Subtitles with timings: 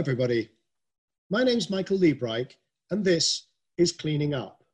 [0.00, 0.48] everybody.
[1.28, 2.52] My name's Michael Liebreich,
[2.90, 4.64] and this is Cleaning Up.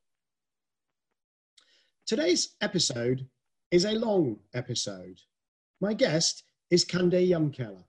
[2.07, 3.27] Today's episode
[3.73, 5.19] is a long episode.
[5.81, 7.83] My guest is Kande Yumkela.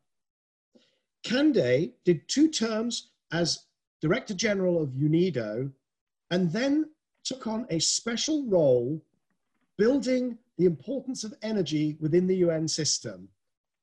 [1.24, 3.66] Kande did two terms as
[4.02, 5.72] Director General of UNIDO
[6.32, 6.90] and then
[7.24, 9.00] took on a special role
[9.78, 13.30] building the importance of energy within the UN system.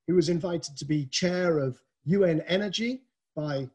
[0.08, 3.03] He was invited to be chair of UN Energy
[3.34, 3.68] by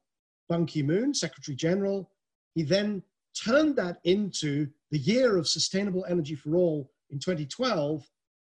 [0.48, 2.09] Ban Ki moon, Secretary General.
[2.55, 3.04] He then
[3.36, 8.08] turned that into the year of sustainable energy for all in 2012.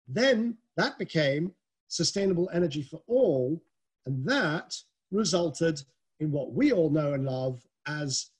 [0.08, 1.52] Then that became
[1.88, 3.62] sustainable energy for all,
[4.06, 4.76] and that
[5.10, 5.82] resulted
[6.20, 8.30] in what we all know and love as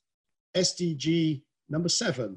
[0.56, 2.36] SDG number seven,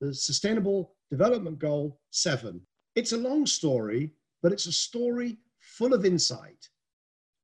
[0.00, 2.60] the Sustainable Development Goal seven.
[2.94, 4.12] It's a long story,
[4.42, 6.68] but it's a story full of insight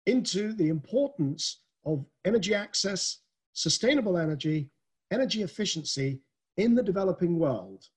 [0.06, 3.18] into the importance of energy access,
[3.52, 4.70] sustainable energy,
[5.10, 6.20] energy efficiency
[6.56, 7.88] in the developing world.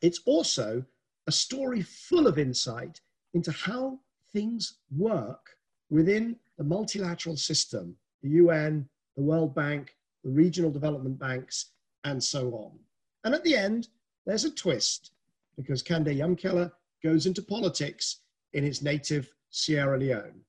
[0.00, 0.84] It's also
[1.26, 3.00] a story full of insight
[3.34, 4.00] into how
[4.32, 5.56] things work
[5.90, 11.70] within the multilateral system, the UN, the World Bank, the regional development banks,
[12.04, 12.78] and so on.
[13.24, 13.88] And at the end,
[14.26, 15.12] there's a twist
[15.56, 16.72] because Kande Yumkela
[17.02, 18.20] goes into politics
[18.52, 20.40] in his native Sierra Leone.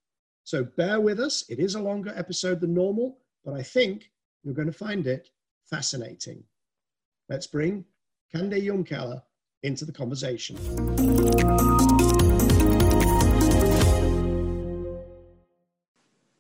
[0.46, 1.46] So bear with us.
[1.50, 4.12] It is a longer episode than normal, but I think
[4.44, 5.30] you're going to find it
[5.70, 6.44] fascinating.
[7.30, 7.86] Let's bring
[8.36, 9.24] Kande Yumkela
[9.64, 10.58] into the conversation.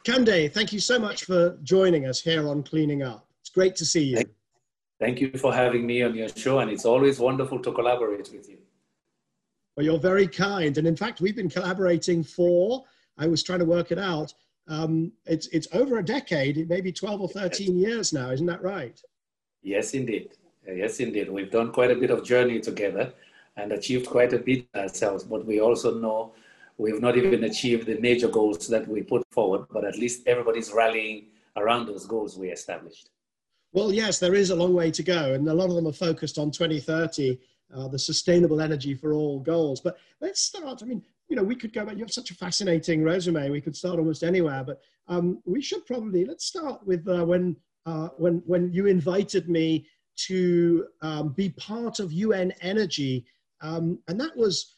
[0.03, 3.25] Kande, thank you so much for joining us here on Cleaning Up.
[3.39, 4.23] It's great to see you.
[4.99, 8.49] Thank you for having me on your show, and it's always wonderful to collaborate with
[8.49, 8.57] you.
[9.77, 10.77] Well, you're very kind.
[10.77, 12.83] And in fact, we've been collaborating for
[13.17, 14.33] I was trying to work it out.
[14.67, 19.01] Um, it's, it's over a decade, maybe 12 or 13 years now, isn't that right?
[19.61, 20.31] Yes, indeed.
[20.65, 21.29] Yes, indeed.
[21.29, 23.13] We've done quite a bit of journey together
[23.57, 26.33] and achieved quite a bit ourselves, but we also know
[26.77, 30.71] we've not even achieved the major goals that we put forward, but at least everybody's
[30.71, 31.27] rallying
[31.57, 33.09] around those goals we established.
[33.73, 35.93] Well, yes, there is a long way to go, and a lot of them are
[35.93, 37.39] focused on 2030,
[37.75, 39.81] uh, the sustainable energy for all goals.
[39.81, 40.81] But let's start.
[40.81, 41.95] I mean, you know, we could go back.
[41.95, 43.49] You have such a fascinating resume.
[43.49, 47.55] We could start almost anywhere, but um, we should probably let's start with uh, when
[47.85, 49.87] uh, when when you invited me
[50.27, 53.25] to um, be part of UN Energy,
[53.61, 54.75] um, and that was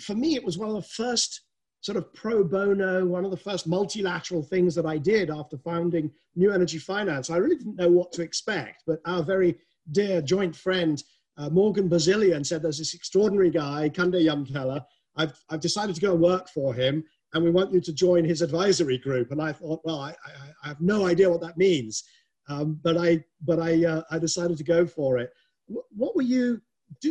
[0.00, 0.34] for me.
[0.34, 1.42] It was one of the first
[1.80, 6.10] sort of pro bono, one of the first multilateral things that I did after founding
[6.36, 7.28] New Energy Finance.
[7.28, 9.58] I really didn't know what to expect, but our very
[9.90, 11.02] dear joint friend
[11.38, 14.84] uh, Morgan Bazilian said there's this extraordinary guy, Kande Yumkela,
[15.16, 18.24] I've, I've decided to go and work for him and we want you to join
[18.24, 19.30] his advisory group.
[19.30, 20.32] And I thought, well, I, I,
[20.64, 22.04] I have no idea what that means.
[22.48, 25.30] Um, but I, but I, uh, I decided to go for it.
[25.66, 26.60] What were you,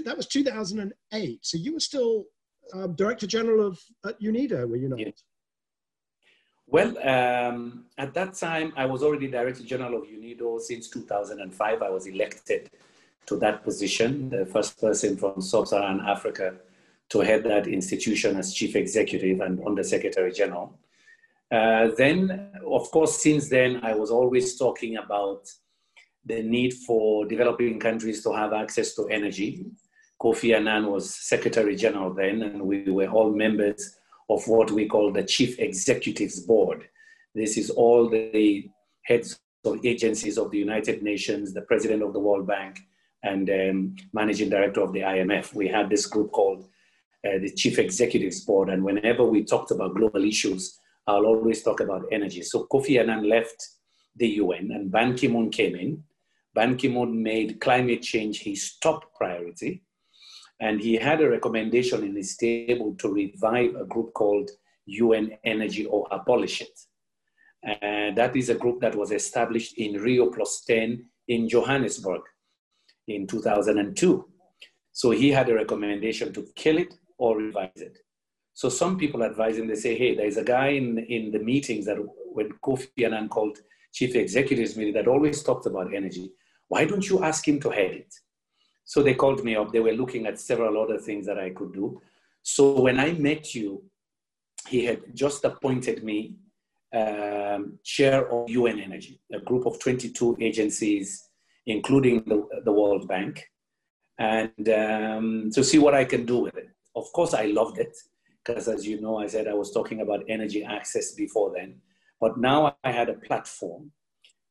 [0.06, 1.40] that was 2008.
[1.42, 2.26] So you were still
[2.74, 5.00] um, Director General of at UNIDO, were you not?
[6.68, 11.82] Well, um, at that time, I was already Director General of UNIDO since 2005.
[11.82, 12.70] I was elected
[13.26, 16.56] to that position, the first person from Sub-Saharan Africa
[17.12, 20.80] to head that institution as chief executive and under secretary general.
[21.52, 25.50] Uh, then, of course, since then, I was always talking about
[26.26, 29.66] the need for developing countries to have access to energy.
[30.22, 33.98] Kofi Annan was secretary general then, and we were all members
[34.30, 36.88] of what we call the chief executives board.
[37.36, 38.70] This is all the
[39.04, 42.80] heads of agencies of the United Nations, the president of the World Bank,
[43.24, 45.54] and um, managing director of the IMF.
[45.54, 46.68] We had this group called
[47.28, 51.80] uh, the chief executives board, and whenever we talked about global issues, I'll always talk
[51.80, 52.42] about energy.
[52.42, 53.64] So Kofi Annan left
[54.16, 56.04] the UN, and Ban Ki moon came in.
[56.56, 59.84] Ban Ki moon made climate change his top priority,
[60.60, 64.50] and he had a recommendation in his table to revive a group called
[64.86, 66.80] UN Energy or abolish it.
[67.64, 72.22] And that is a group that was established in Rio Plus 10 in Johannesburg
[73.08, 74.26] in 2002.
[74.92, 78.00] So he had a recommendation to kill it or revise it.
[78.54, 81.86] So some people advise him, they say, hey, there's a guy in, in the meetings
[81.86, 81.98] that
[82.34, 83.60] when Kofi Annan called
[83.94, 86.32] chief executives meeting that always talked about energy.
[86.68, 88.14] Why don't you ask him to head it?
[88.86, 89.72] So they called me up.
[89.72, 92.02] They were looking at several other things that I could do.
[92.42, 93.84] So when I met you,
[94.68, 96.38] he had just appointed me
[96.94, 101.30] um, chair of UN Energy, a group of 22 agencies,
[101.68, 103.46] including the, the World Bank,
[104.18, 107.96] and um, to see what I can do with it of course, I loved it
[108.44, 111.76] because, as you know, I said I was talking about energy access before then.
[112.20, 113.92] But now I had a platform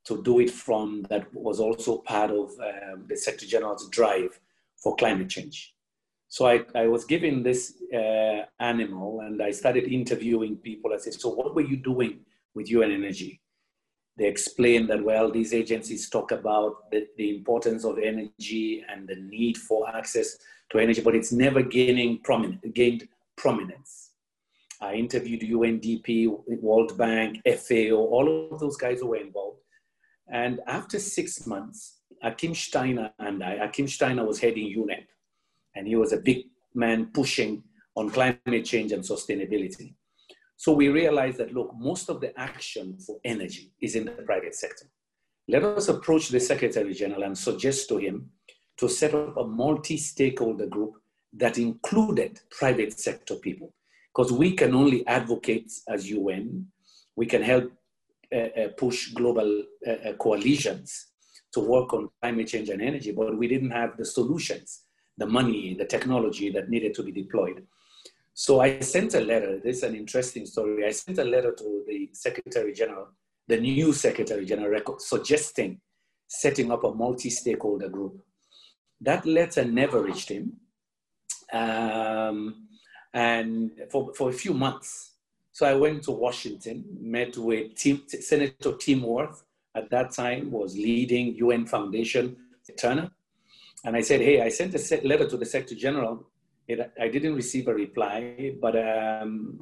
[0.05, 4.41] to do it from that was also part of um, the Secretary General's drive
[4.83, 5.75] for climate change.
[6.29, 10.93] So I, I was given this uh, animal and I started interviewing people.
[10.93, 12.21] I said, So, what were you doing
[12.55, 13.41] with UN Energy?
[14.17, 19.17] They explained that, well, these agencies talk about the, the importance of energy and the
[19.17, 20.37] need for access
[20.71, 24.11] to energy, but it's never gaining prominent, gained prominence.
[24.81, 29.59] I interviewed UNDP, World Bank, FAO, all of those guys who were involved.
[30.33, 35.07] And after six months, Achim Steiner and I, Achim Steiner was heading UNEP,
[35.75, 37.63] and he was a big man pushing
[37.97, 39.95] on climate change and sustainability.
[40.57, 44.55] So we realized that, look, most of the action for energy is in the private
[44.55, 44.87] sector.
[45.49, 48.31] Let us approach the Secretary General and suggest to him
[48.81, 50.95] to set up a multi stakeholder group
[51.35, 53.75] that included private sector people.
[54.13, 56.67] Because we can only advocate as UN,
[57.15, 57.71] we can help
[58.35, 61.09] uh, uh, push global uh, uh, coalitions
[61.53, 64.85] to work on climate change and energy, but we didn't have the solutions,
[65.19, 67.63] the money, the technology that needed to be deployed.
[68.33, 69.61] So I sent a letter.
[69.63, 70.87] This is an interesting story.
[70.87, 73.09] I sent a letter to the Secretary General,
[73.47, 75.81] the new Secretary General, suggesting
[76.29, 78.23] setting up a multi stakeholder group.
[79.01, 80.57] That letter never reached him.
[81.53, 82.69] Um,
[83.13, 85.13] and for, for a few months.
[85.53, 89.43] So I went to Washington, met with Tim, Senator Tim Wirth,
[89.75, 92.37] at that time was leading UN Foundation
[92.77, 93.11] Turner.
[93.85, 96.27] And I said, hey, I sent a letter to the Secretary General.
[96.69, 99.61] It, I didn't receive a reply, but um,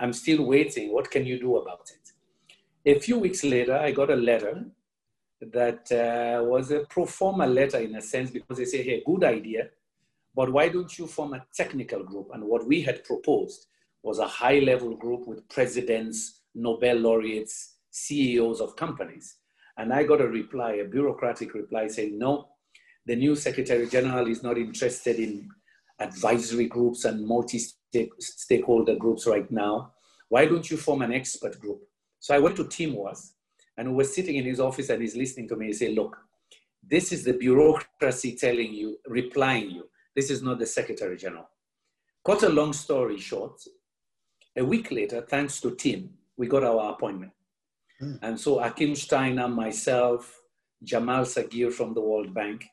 [0.00, 0.92] I'm still waiting.
[0.92, 2.96] What can you do about it?
[2.96, 4.64] A few weeks later, I got a letter
[5.40, 9.24] that uh, was a pro forma letter in a sense because they say, hey, good
[9.24, 9.68] idea,
[10.34, 12.28] but why don't you form a technical group?
[12.32, 13.66] And what we had proposed
[14.02, 19.36] was a high level group with presidents, Nobel laureates, CEOs of companies.
[19.76, 22.48] And I got a reply, a bureaucratic reply saying, no,
[23.06, 25.48] the new Secretary General is not interested in
[26.00, 27.60] advisory groups and multi
[28.18, 29.92] stakeholder groups right now.
[30.28, 31.80] Why don't you form an expert group?
[32.18, 33.32] So I went to Tim Wirth
[33.78, 35.68] and we were sitting in his office and he's listening to me.
[35.68, 36.18] He said, look,
[36.82, 39.88] this is the bureaucracy telling you, replying you.
[40.14, 41.48] This is not the Secretary General.
[42.26, 43.62] Cut a long story short,
[44.56, 47.32] a week later, thanks to Tim, we got our appointment.
[48.02, 48.18] Mm.
[48.22, 50.40] And so Achim Steiner, myself,
[50.82, 52.64] Jamal Saghir from the World Bank,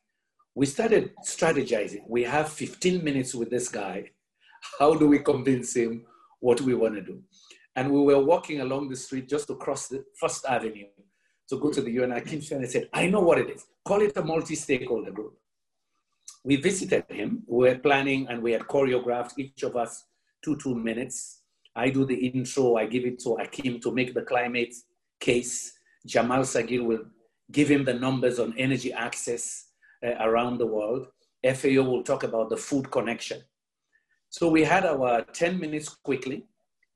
[0.55, 2.01] we started strategizing.
[2.07, 4.11] We have 15 minutes with this guy.
[4.79, 6.05] How do we convince him
[6.39, 7.21] what we want to do?
[7.75, 10.87] And we were walking along the street just across the First Avenue
[11.49, 12.13] to go to the UN.
[12.13, 13.65] Achim Steiner said, I know what it is.
[13.83, 15.37] Call it a multi-stakeholder group
[16.45, 17.43] we visited him.
[17.47, 20.05] We were planning and we had choreographed each of us
[20.43, 21.41] two, two minutes.
[21.75, 24.73] I do the intro, I give it to Achim to make the climate
[25.19, 25.73] case.
[26.05, 27.03] Jamal Saghir will
[27.51, 29.65] give him the numbers on energy access
[30.05, 31.07] uh, around the world.
[31.43, 33.41] FAO will talk about the food connection.
[34.29, 36.45] So we had our 10 minutes quickly.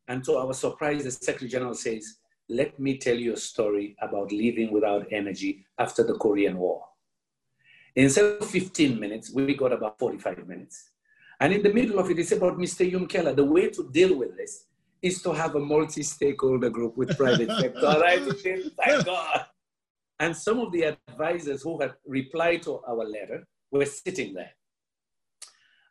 [0.09, 2.17] And to our surprise, the Secretary General says,
[2.49, 6.83] let me tell you a story about living without energy after the Korean War.
[7.95, 10.89] Instead of 15 minutes, we got about 45 minutes.
[11.39, 12.91] And in the middle of it, it's about Mr.
[12.91, 13.07] Mr.
[13.07, 13.33] Keller.
[13.33, 14.65] the way to deal with this
[15.01, 17.79] is to have a multi-stakeholder group with private sector.
[18.01, 18.21] right?
[18.83, 19.45] Thank God.
[20.19, 24.51] And some of the advisors who had replied to our letter were sitting there.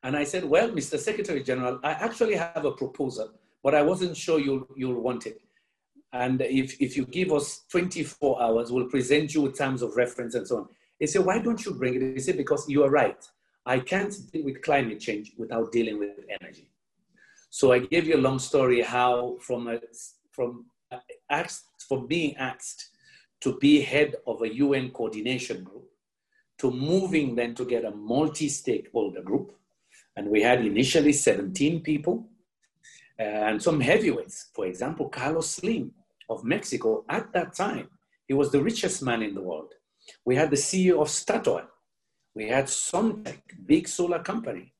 [0.02, 0.98] And I said, well, Mr.
[0.98, 3.30] Secretary General, I actually have a proposal,
[3.62, 5.40] but I wasn't sure you'll, you'll want it.
[6.12, 10.34] And if, if you give us 24 hours, we'll present you with terms of reference
[10.34, 10.68] and so on.
[10.98, 12.14] He said, why don't you bring it?
[12.14, 13.22] He said, because you are right.
[13.66, 16.70] I can't deal with climate change without dealing with energy.
[17.50, 19.80] So I gave you a long story how from, a,
[20.32, 20.66] from
[21.30, 22.90] asked, from being asked
[23.40, 25.88] to be head of a UN coordination group
[26.58, 29.52] to moving then to get a multi-stakeholder group.
[30.16, 32.28] And we had initially 17 people
[33.18, 34.50] and some heavyweights.
[34.54, 35.92] For example, Carlos Slim
[36.28, 37.88] of Mexico at that time,
[38.26, 39.72] he was the richest man in the world.
[40.25, 41.66] We had the CEO of Statoil.
[42.34, 44.75] We had Suntech, big solar company.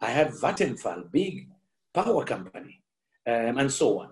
[0.00, 1.48] I had Vattenfall, big
[1.92, 2.82] power company,
[3.26, 4.10] um, and so on.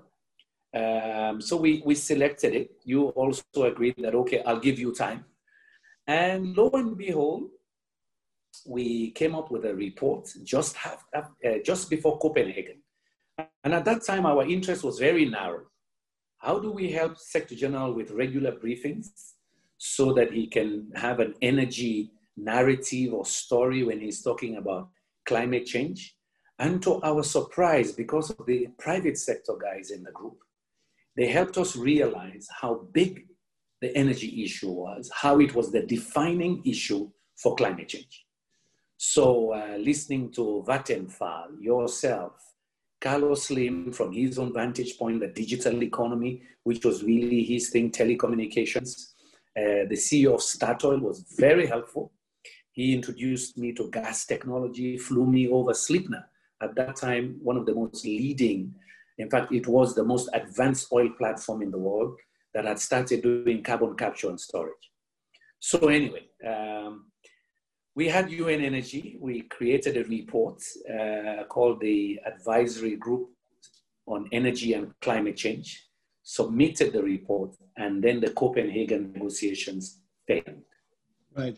[0.74, 2.70] Um, so we, we selected it.
[2.84, 5.24] You also agreed that, okay, I'll give you time.
[6.06, 7.50] And lo and behold,
[8.66, 11.22] we came up with a report just, have, uh,
[11.64, 12.81] just before Copenhagen.
[13.64, 15.64] And at that time, our interest was very narrow.
[16.38, 19.08] How do we help Secretary General with regular briefings?
[19.84, 24.88] so that he can have an energy narrative or story when he's talking about
[25.26, 26.14] climate change.
[26.60, 30.38] And to our surprise, because of the private sector guys in the group,
[31.16, 33.26] they helped us realize how big
[33.80, 38.24] the energy issue was, how it was the defining issue for climate change.
[38.98, 42.34] So, uh, listening to Vattenfall, yourself,
[43.02, 47.90] Carlos Slim, from his own vantage point, the digital economy, which was really his thing,
[47.90, 49.14] telecommunications.
[49.56, 52.12] Uh, the CEO of Statoil was very helpful.
[52.70, 56.24] He introduced me to gas technology, flew me over Sleipner.
[56.62, 58.72] At that time, one of the most leading,
[59.18, 62.16] in fact, it was the most advanced oil platform in the world
[62.54, 64.90] that had started doing carbon capture and storage.
[65.58, 67.06] So, anyway, um,
[67.94, 69.16] we had UN Energy.
[69.20, 73.30] We created a report uh, called the Advisory Group
[74.06, 75.88] on Energy and Climate Change,
[76.22, 80.62] submitted the report, and then the Copenhagen negotiations failed.
[81.36, 81.56] Right.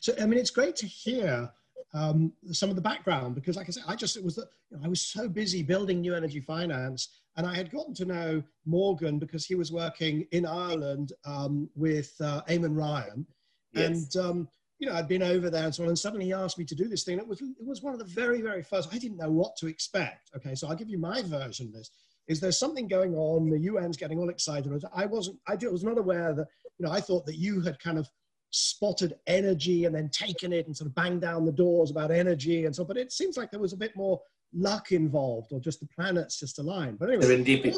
[0.00, 1.50] So, I mean, it's great to hear
[1.94, 4.76] um, some of the background because, like I said, I just it was that you
[4.76, 8.42] know, I was so busy building new energy finance, and I had gotten to know
[8.64, 13.26] Morgan because he was working in Ireland um, with uh, Eamon Ryan,
[13.72, 14.14] yes.
[14.14, 16.58] and um, you know I'd been over there and so on, and suddenly he asked
[16.58, 17.18] me to do this thing.
[17.18, 18.92] It was it was one of the very very first.
[18.92, 20.30] I didn't know what to expect.
[20.36, 21.90] Okay, so I'll give you my version of this.
[22.28, 23.48] Is there something going on?
[23.50, 24.72] The UN's getting all excited.
[24.94, 25.38] I wasn't.
[25.46, 26.46] I was not aware that
[26.78, 26.92] you know.
[26.92, 28.08] I thought that you had kind of
[28.50, 32.64] spotted energy and then taken it and sort of banged down the doors about energy
[32.64, 34.20] and so but it seems like there was a bit more
[34.54, 37.24] luck involved or just the planets just aligned but anyway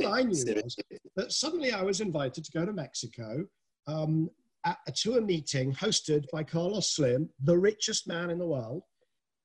[0.05, 0.76] all i knew was
[1.17, 3.45] that suddenly i was invited to go to mexico
[3.87, 4.28] um,
[4.65, 8.83] at, a meeting hosted by carlos slim the richest man in the world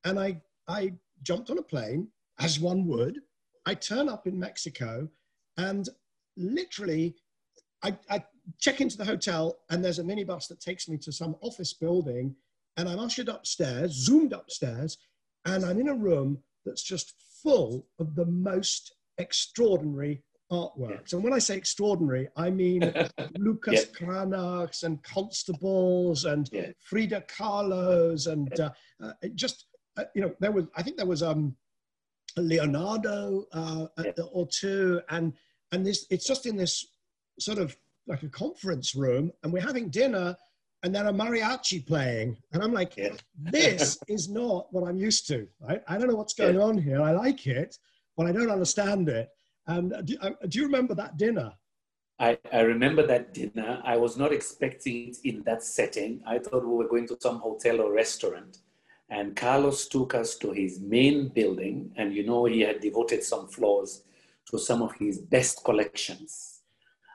[0.05, 0.91] and i i
[1.21, 2.07] jumped on a plane
[2.39, 3.19] as one would.
[3.65, 5.07] I turn up in mexico
[5.57, 5.87] and
[6.35, 7.15] literally
[7.83, 8.23] I, I
[8.59, 12.35] check into the hotel and there's a minibus that takes me to some office building
[12.77, 14.97] and I'm ushered upstairs, zoomed upstairs,
[15.45, 21.11] and I'm in a room that's just full of the most extraordinary artworks.
[21.11, 21.17] Yeah.
[21.17, 22.81] And when I say extraordinary, I mean
[23.37, 24.05] Lucas yeah.
[24.05, 26.71] Cranachs and Constables and yeah.
[26.79, 28.69] Frida Kahlos and uh,
[29.03, 29.65] uh, just,
[29.97, 31.55] uh, you know, there was, I think there was um,
[32.37, 33.87] Leonardo uh,
[34.31, 35.01] or two.
[35.09, 35.33] And,
[35.71, 36.85] and this, it's just in this
[37.39, 37.75] sort of
[38.07, 40.35] like a conference room and we're having dinner
[40.83, 42.37] and then a mariachi playing.
[42.51, 42.99] And I'm like,
[43.37, 45.47] this is not what I'm used to.
[45.61, 45.81] Right?
[45.87, 47.01] I don't know what's going on here.
[47.01, 47.77] I like it,
[48.17, 49.29] but I don't understand it.
[49.67, 51.53] And do, uh, do you remember that dinner?
[52.19, 53.81] I, I remember that dinner.
[53.83, 56.21] I was not expecting it in that setting.
[56.25, 58.59] I thought we were going to some hotel or restaurant.
[59.09, 61.91] And Carlos took us to his main building.
[61.97, 64.03] And you know, he had devoted some floors
[64.51, 66.53] to some of his best collections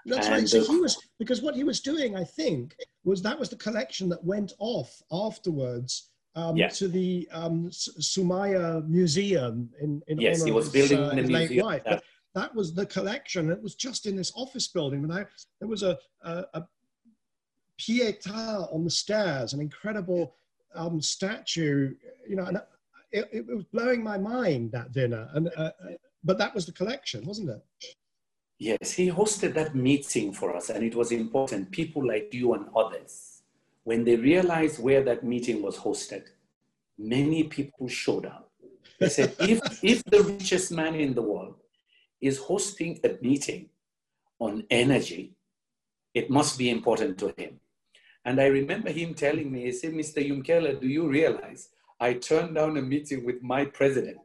[0.09, 0.49] that's and right.
[0.49, 2.75] So he was because what he was doing, I think,
[3.05, 9.71] was that was the collection that went off afterwards um, to the um, Soumaya Museum
[9.81, 11.81] in, in yes, he was building uh, the museum.
[12.35, 13.51] That was the collection.
[13.51, 15.05] It was just in this office building.
[15.05, 15.27] And I,
[15.61, 16.67] there was a, a, a
[17.81, 20.35] Pietà on the stairs, an incredible
[20.75, 21.95] um, statue.
[22.29, 22.61] You know, and
[23.11, 25.29] it, it, was blowing my mind that dinner.
[25.33, 25.71] And uh, uh
[26.25, 27.63] but that was the collection, wasn't it?
[28.59, 31.71] Yes, he hosted that meeting for us, and it was important.
[31.71, 33.43] People like you and others,
[33.85, 36.25] when they realized where that meeting was hosted,
[36.99, 38.51] many people showed up.
[38.99, 41.55] They said, if, if the richest man in the world
[42.21, 43.69] is hosting a meeting
[44.39, 45.35] on energy,
[46.15, 47.61] it must be important to him.
[48.25, 50.27] And I remember him telling me, he said, Mr.
[50.27, 51.71] Yumkela, do you realize
[52.01, 54.19] I turned down a meeting with my president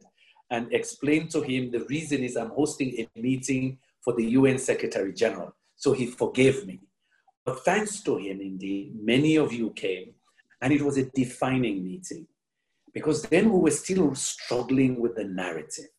[0.50, 5.12] and explained to him the reason is I'm hosting a meeting for the UN Secretary
[5.12, 5.54] General.
[5.76, 6.80] So he forgave me.
[7.44, 10.12] But thanks to him, indeed, many of you came,
[10.60, 12.26] and it was a defining meeting
[12.92, 15.90] because then we were still struggling with the narrative.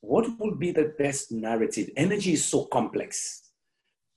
[0.00, 1.90] What would be the best narrative?
[1.96, 3.42] Energy is so complex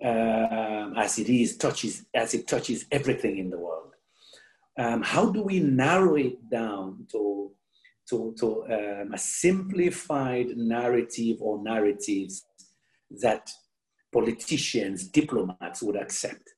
[0.04, 3.94] um, as it is, touches, as it touches everything in the world.
[4.78, 7.52] Um, how do we narrow it down to,
[8.10, 12.46] to, to um, a simplified narrative or narratives
[13.22, 13.50] that
[14.12, 16.50] politicians, diplomats would accept?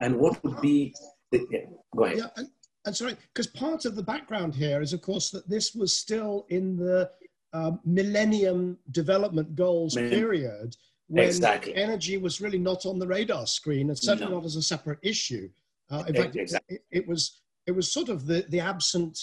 [0.00, 0.92] And what would be
[1.30, 1.60] the, yeah,
[1.96, 2.18] go ahead.
[2.18, 2.48] Yeah, and,
[2.84, 6.46] and sorry, because part of the background here is, of course, that this was still
[6.50, 7.10] in the
[7.52, 10.76] um, Millennium Development Goals period
[11.08, 11.74] when exactly.
[11.74, 14.38] energy was really not on the radar screen and certainly no.
[14.38, 15.48] not as a separate issue.
[15.90, 16.76] Uh, in fact, exactly.
[16.76, 19.18] it, it, was it was sort of the, the absent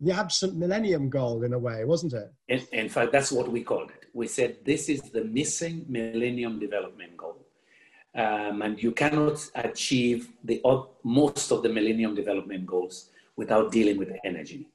[0.00, 2.32] the absent millennium goal in a way, wasn't it?
[2.48, 4.06] In, in fact, that's what we called it.
[4.12, 7.44] We said this is the missing millennium development goal.
[8.14, 10.62] Um, and you cannot achieve the
[11.02, 14.68] most of the millennium development goals without dealing with energy.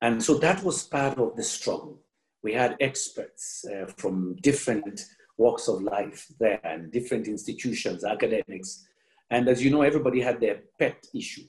[0.00, 1.98] And so that was part of the struggle.
[2.42, 5.04] We had experts uh, from different
[5.38, 8.86] walks of life there and different institutions, academics,
[9.30, 11.46] And as you know, everybody had their pet issue.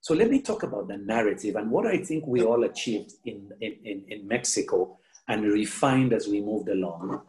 [0.00, 3.50] So let me talk about the narrative and what I think we all achieved in,
[3.62, 4.98] in, in Mexico
[5.28, 7.22] and refined as we moved along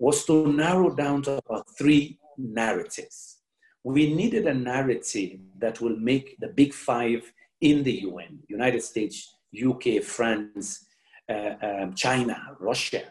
[0.00, 3.38] was to narrow down to about three narratives.
[3.84, 9.36] We needed a narrative that will make the big five in the UN, United States,
[9.68, 10.86] UK, France,
[11.28, 13.04] um, China, Russia,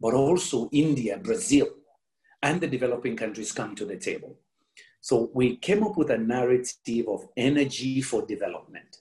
[0.00, 1.68] but also India, Brazil,
[2.42, 4.36] and the developing countries come to the table.
[5.00, 8.98] So we came up with a narrative of energy for development,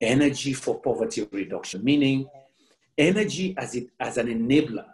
[0.00, 2.26] energy for poverty reduction, meaning
[2.98, 4.86] energy as, it, as an enabler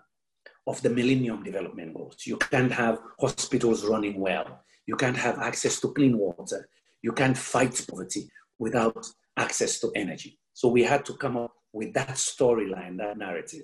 [0.66, 2.18] of the Millennium Development Goals.
[2.24, 4.64] You can't have hospitals running well.
[4.86, 6.68] You can't have access to clean water.
[7.02, 9.06] You can't fight poverty without
[9.36, 10.38] access to energy.
[10.52, 13.62] So we had to come up with that storyline, that narrative.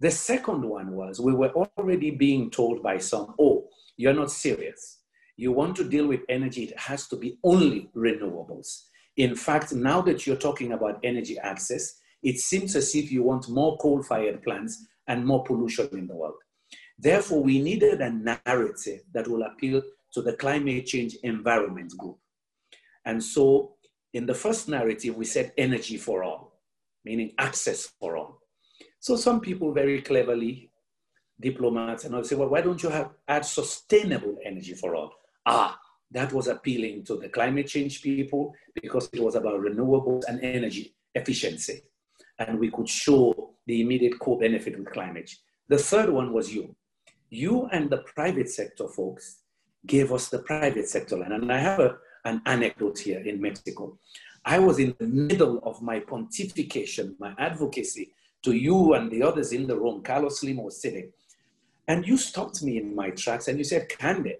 [0.00, 5.00] The second one was we were already being told by some, oh, you're not serious.
[5.36, 8.84] You want to deal with energy, it has to be only renewables.
[9.16, 13.48] In fact, now that you're talking about energy access, it seems as if you want
[13.48, 16.34] more coal fired plants and more pollution in the world.
[16.98, 22.18] Therefore, we needed a narrative that will appeal to the climate change environment group.
[23.04, 23.74] And so,
[24.12, 26.53] in the first narrative, we said energy for all,
[27.04, 28.40] meaning access for all.
[29.00, 30.70] So, some people very cleverly,
[31.40, 35.12] diplomats, and all say, well, why don't you have add sustainable energy for all?
[35.46, 35.78] Ah,
[36.10, 40.94] that was appealing to the climate change people because it was about renewables and energy
[41.14, 41.82] efficiency.
[42.38, 45.30] And we could show the immediate co-benefit with climate.
[45.68, 46.74] The third one was you.
[47.30, 49.40] You and the private sector folks
[49.86, 51.22] gave us the private sector.
[51.22, 53.98] And I have a, an anecdote here in Mexico.
[54.44, 59.52] I was in the middle of my pontification, my advocacy to you and the others
[59.52, 60.02] in the room.
[60.02, 61.10] Carlos Slim was sitting.
[61.88, 64.38] And you stopped me in my tracks and you said, Candid,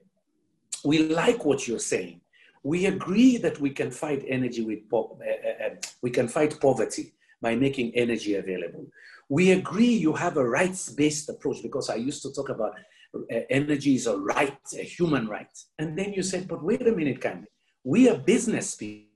[0.84, 2.20] we like what you're saying.
[2.62, 7.12] We agree that we can fight energy with, po- uh, uh, we can fight poverty
[7.42, 8.86] by making energy available.
[9.28, 12.74] We agree you have a rights based approach because I used to talk about
[13.14, 15.56] uh, energy is a right, a human right.
[15.78, 17.46] And then you said, but wait a minute, Kande.
[17.84, 19.13] We are business people,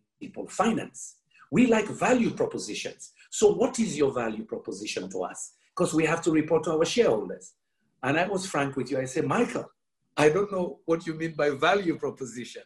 [0.48, 1.16] finance.
[1.50, 3.12] We like value propositions.
[3.30, 5.52] So, what is your value proposition to us?
[5.74, 7.54] Because we have to report to our shareholders.
[8.02, 9.00] And I was frank with you.
[9.00, 9.70] I said, Michael,
[10.16, 12.62] I don't know what you mean by value proposition.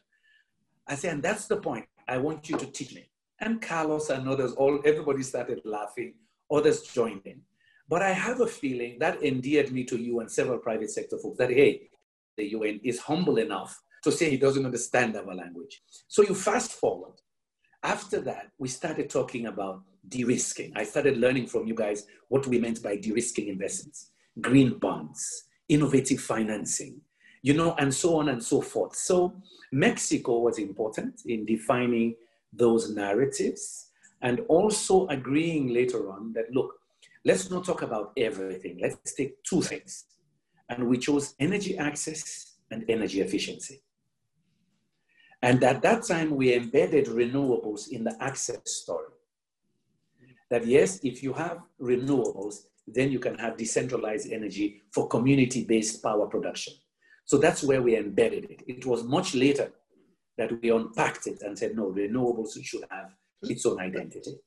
[0.87, 1.87] I said, and that's the point.
[2.09, 3.09] I want you to teach me.
[3.41, 6.15] And Carlos and others, all everybody started laughing
[6.53, 7.41] others joined in.
[7.89, 11.39] But I have a feeling that endeared me to you and several private sector folks
[11.39, 11.89] that, hey,
[12.37, 15.83] the UN is humble enough to say he doesn't understand our language.
[16.09, 17.15] So you fast forward.
[17.83, 20.73] After that, we started talking about de risking.
[20.77, 25.45] I started learning from you guys what we meant by de risking investments, green bonds,
[25.69, 27.01] innovative financing,
[27.43, 28.95] you know, and so on and so forth.
[28.95, 29.35] So
[29.73, 32.15] Mexico was important in defining
[32.53, 33.89] those narratives
[34.21, 36.75] and also agreeing later on that, look,
[37.25, 38.79] let's not talk about everything.
[38.81, 40.05] Let's take two things.
[40.69, 43.83] And we chose energy access and energy efficiency.
[45.43, 49.09] And at that time, we embedded renewables in the access story.
[50.51, 56.03] That yes, if you have renewables, then you can have decentralized energy for community based
[56.03, 56.75] power production.
[57.25, 58.63] So that's where we embedded it.
[58.67, 59.73] It was much later
[60.39, 64.39] that we unpacked it and said, no, renewables should have its own identity.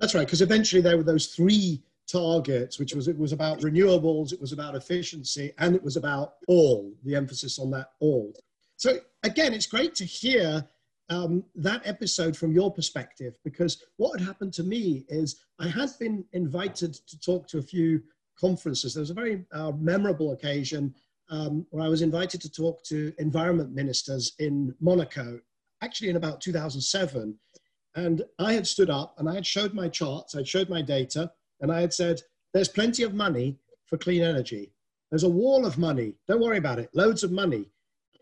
[0.00, 4.32] That's right, because eventually there were those three targets, which was it was about renewables,
[4.32, 6.92] it was about efficiency, and it was about all.
[7.04, 8.32] The emphasis on that all.
[8.76, 10.66] So again, it's great to hear
[11.10, 15.90] um, that episode from your perspective, because what had happened to me is I had
[16.00, 18.02] been invited to talk to a few
[18.38, 18.94] conferences.
[18.94, 20.94] There was a very uh, memorable occasion
[21.30, 25.40] um, where I was invited to talk to environment ministers in Monaco,
[25.82, 27.38] actually in about 2007.
[27.96, 30.82] And I had stood up and I had showed my charts, I had showed my
[30.82, 32.20] data, and I had said,
[32.52, 34.72] there's plenty of money for clean energy.
[35.10, 36.14] There's a wall of money.
[36.26, 36.90] Don't worry about it.
[36.94, 37.70] Loads of money.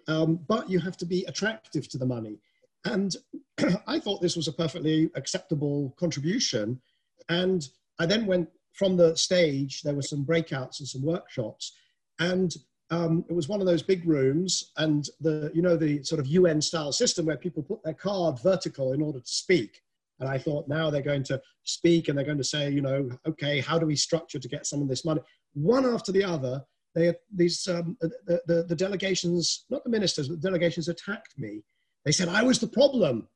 [0.09, 2.38] Um, but you have to be attractive to the money.
[2.85, 3.15] And
[3.87, 6.81] I thought this was a perfectly acceptable contribution.
[7.29, 7.67] And
[7.99, 11.73] I then went from the stage, there were some breakouts and some workshops.
[12.19, 12.55] And
[12.93, 16.27] um, it was one of those big rooms and the you know the sort of
[16.27, 19.81] un style system where people put their card vertical in order to speak
[20.21, 23.09] and i thought now they're going to speak and they're going to say you know
[23.27, 25.23] okay how do we structure to get some of this money
[25.55, 26.62] one after the other
[26.95, 31.63] they these um, the, the, the delegations not the ministers but the delegations attacked me
[32.05, 33.29] they said i was the problem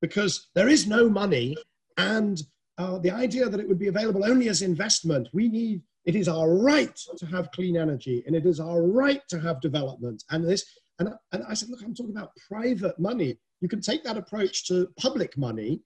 [0.00, 1.56] because there is no money
[1.98, 2.42] and
[2.78, 6.28] uh, the idea that it would be available only as investment we need it is
[6.28, 10.24] our right to have clean energy and it is our right to have development.
[10.30, 10.64] And this,
[10.98, 13.38] And, and I said, look, I'm talking about private money.
[13.60, 15.80] You can take that approach to public money,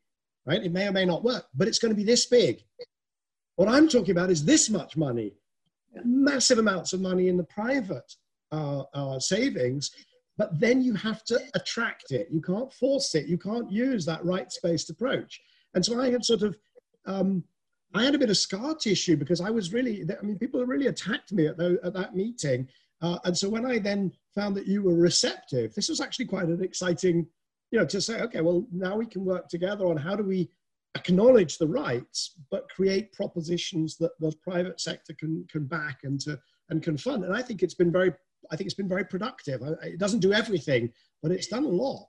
[0.47, 0.63] right?
[0.63, 2.63] It may or may not work, but it's going to be this big.
[3.57, 5.35] What I'm talking about is this much money,
[6.05, 8.13] massive amounts of money in the private
[8.53, 9.91] uh, uh, savings,
[10.39, 12.29] but then you have to attract it.
[12.31, 13.27] You can't force it.
[13.27, 15.41] You can't use that rights-based approach.
[15.75, 16.57] And so I had sort of,
[17.07, 17.45] um,
[17.95, 20.89] I had a bit of scar tissue because I was really, I mean, people really
[20.89, 22.69] attacked me at, the, at that meeting.
[23.01, 26.47] Uh, and so when I then found that you were receptive, this was actually quite
[26.47, 27.27] an exciting,
[27.71, 30.51] you know, to say, okay, well, now we can work together on how do we
[30.97, 36.39] acknowledge the rights, but create propositions that the private sector can, can back and to,
[36.71, 37.25] and can fund.
[37.25, 38.13] And I think it's been very
[38.51, 39.61] I think it's been very productive.
[39.83, 42.09] It doesn't do everything, but it's done a lot.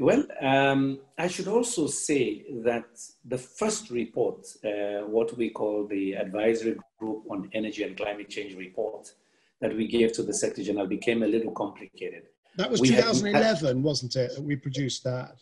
[0.00, 2.86] Well, um, I should also say that
[3.24, 8.54] the first report, uh, what we call the Advisory Group on Energy and Climate Change
[8.56, 9.12] report,
[9.60, 12.22] that we gave to the Secretary General became a little complicated.
[12.56, 14.32] That was we 2011, had, wasn't it?
[14.40, 15.32] We produced that.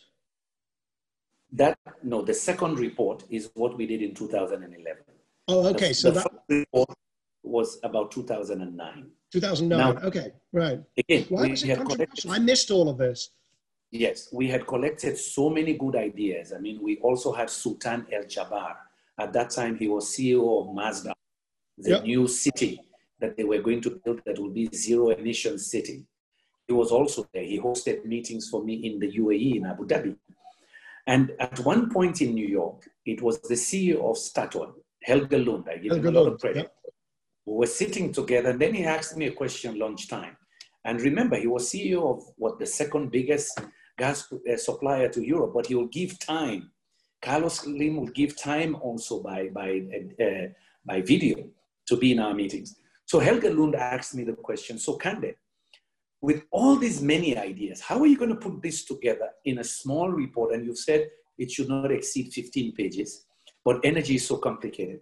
[1.53, 5.03] That no, the second report is what we did in 2011.
[5.49, 5.89] Oh, okay.
[5.89, 6.91] The, so the that report
[7.43, 9.11] was about 2009.
[9.33, 9.79] 2009.
[9.79, 10.81] Now, okay, right.
[10.97, 12.31] Again, Why was it controversial?
[12.33, 13.31] I missed all of this.
[13.91, 16.53] Yes, we had collected so many good ideas.
[16.53, 18.75] I mean, we also had Sultan Al Jaber.
[19.19, 21.15] At that time, he was CEO of Masdar,
[21.79, 22.05] the yep.
[22.05, 22.81] new city
[23.19, 26.07] that they were going to build that will be zero emission city.
[26.67, 27.43] He was also there.
[27.43, 30.15] He hosted meetings for me in the UAE in Abu Dhabi.
[31.09, 35.65] And at one point in New York, it was the CEO of Statoil, Helge Lund.
[35.69, 36.63] I give Helge him a lot of credit.
[36.63, 36.79] Yep
[37.49, 40.37] we were sitting together, and then he asked me a question lunchtime.
[40.85, 43.59] And remember, he was CEO of what the second biggest
[43.97, 46.71] gas uh, supplier to Europe, but he will give time.
[47.23, 49.83] Carlos Slim will give time also by, by,
[50.23, 50.49] uh,
[50.85, 51.49] by video
[51.87, 52.77] to be in our meetings.
[53.07, 55.35] So Helge Lund asked me the question, so Kande,
[56.21, 59.65] with all these many ideas, how are you going to put this together in a
[59.65, 60.55] small report?
[60.55, 63.27] And you've said it should not exceed 15 pages,
[63.65, 65.01] but energy is so complicated.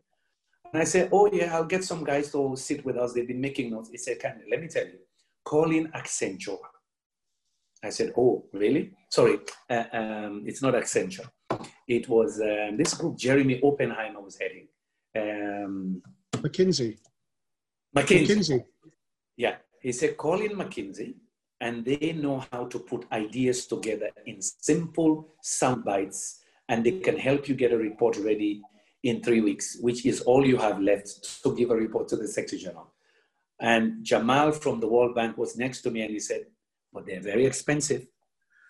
[0.72, 3.12] And I said, oh yeah, I'll get some guys to sit with us.
[3.12, 3.90] They've been making notes.
[3.90, 4.98] He said, Can, let me tell you,
[5.44, 6.58] call in Accenture.
[7.82, 8.92] I said, oh, really?
[9.10, 9.38] Sorry,
[9.70, 11.28] uh, um, it's not Accenture.
[11.86, 14.66] It was um, this group Jeremy Oppenheimer was heading.
[15.16, 16.02] Um,
[16.32, 16.98] McKinsey.
[17.96, 18.26] McKinsey.
[18.26, 18.64] McKinsey.
[19.36, 21.14] Yeah, he said, call in McKinsey
[21.60, 27.16] and they know how to put ideas together in simple sound bites and they can
[27.16, 28.62] help you get a report ready
[29.02, 32.26] in three weeks, which is all you have left to give a report to the
[32.26, 32.92] Secretary General.
[33.60, 36.46] And Jamal from the World Bank was next to me and he said,
[36.92, 38.06] but they're very expensive.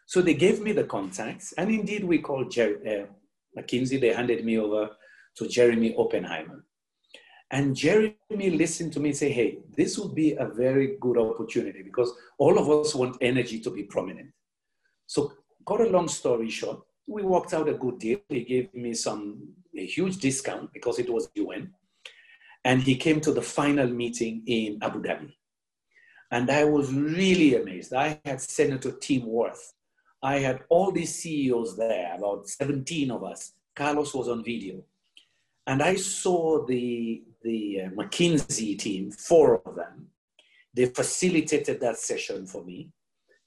[0.07, 1.53] So they gave me the contacts.
[1.59, 4.01] And indeed, we called Jer- uh, McKinsey.
[4.01, 4.91] They handed me over
[5.37, 6.65] to Jeremy Oppenheimer.
[7.51, 12.13] And Jeremy listened to me say, hey, this would be a very good opportunity because
[12.39, 14.31] all of us want energy to be prominent.
[15.07, 15.33] So,
[15.67, 18.19] cut a long story short, we worked out a good deal.
[18.29, 21.73] He gave me some a huge discount because it was UN.
[22.65, 25.33] And he came to the final meeting in Abu Dhabi.
[26.33, 27.95] And I was really amazed.
[27.95, 29.73] I had Senator Tim Wirth.
[30.23, 33.53] I had all these CEOs there, about 17 of us.
[33.77, 34.83] Carlos was on video.
[35.69, 40.09] And I saw the, the uh, McKinsey team, four of them.
[40.75, 42.91] They facilitated that session for me,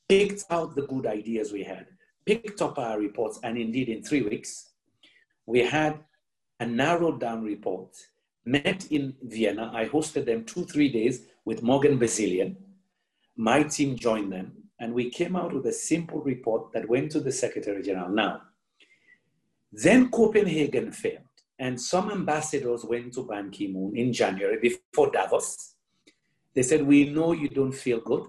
[0.08, 1.86] picked out the good ideas we had,
[2.26, 4.52] picked up our reports, and indeed, in three weeks,
[5.46, 5.94] we had
[6.60, 7.90] a narrowed down report,
[8.46, 9.72] met in Vienna.
[9.74, 12.58] I hosted them two, three days with Morgan Bazilian.
[13.36, 14.48] My team joined them,
[14.80, 18.10] and we came out with a simple report that went to the Secretary General.
[18.10, 18.42] Now,
[19.72, 21.29] then Copenhagen failed,
[21.60, 25.76] and some ambassadors went to Ban Ki moon in January before Davos.
[26.56, 28.24] They said, We know you don't feel good.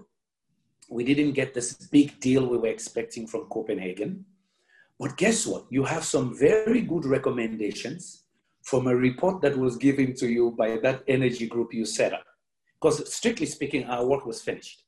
[0.89, 4.25] We didn't get this big deal we were expecting from Copenhagen.
[4.99, 5.65] But guess what?
[5.69, 8.25] You have some very good recommendations
[8.63, 12.25] from a report that was given to you by that energy group you set up.
[12.79, 14.83] Because strictly speaking, our work was finished.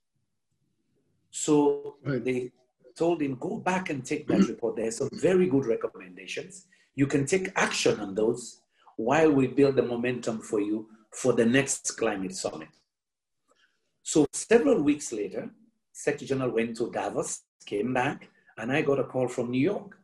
[1.32, 2.24] So right.
[2.24, 2.52] they
[2.96, 4.76] told him, go back and take that report.
[4.76, 6.68] There are some very good recommendations.
[6.96, 8.62] You can take action on those
[8.98, 12.70] while we build the momentum for you for the next climate summit.
[14.04, 15.50] So several weeks later,
[15.92, 19.98] Secretary General went to Davos, came back, and I got a call from New York.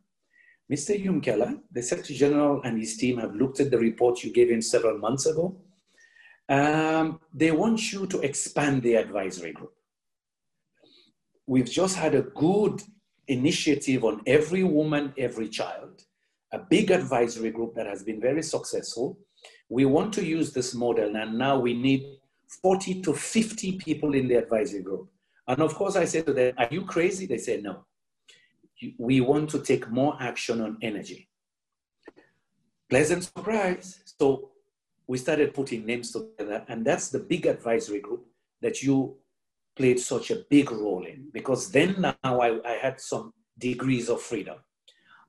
[0.71, 1.23] Mr.
[1.23, 4.61] Keller, the Secretary General and his team have looked at the report you gave him
[4.61, 5.59] several months ago.
[6.47, 9.73] Um, they want you to expand the advisory group.
[11.47, 12.83] We've just had a good
[13.27, 16.03] initiative on every woman, every child,
[16.51, 19.17] a big advisory group that has been very successful.
[19.69, 22.03] We want to use this model, and now we need
[22.61, 25.09] 40 to 50 people in the advisory group.
[25.47, 27.25] And of course, I said to them, Are you crazy?
[27.25, 27.85] They said, No.
[28.97, 31.29] We want to take more action on energy.
[32.89, 33.99] Pleasant surprise.
[34.19, 34.51] So
[35.07, 38.25] we started putting names together, and that's the big advisory group
[38.61, 39.17] that you
[39.75, 44.21] played such a big role in because then now I, I had some degrees of
[44.21, 44.57] freedom.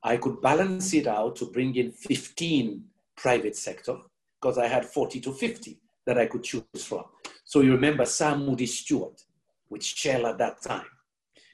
[0.03, 2.85] I could balance it out to bring in 15
[3.17, 3.97] private sector
[4.41, 7.05] because I had 40 to 50 that I could choose from.
[7.45, 9.21] So you remember Sam Moody Stuart,
[9.69, 10.87] which Shell at that time.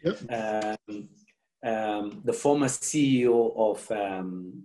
[0.04, 0.76] Yep.
[0.88, 1.08] Um,
[1.66, 4.62] um, the former CEO of, um,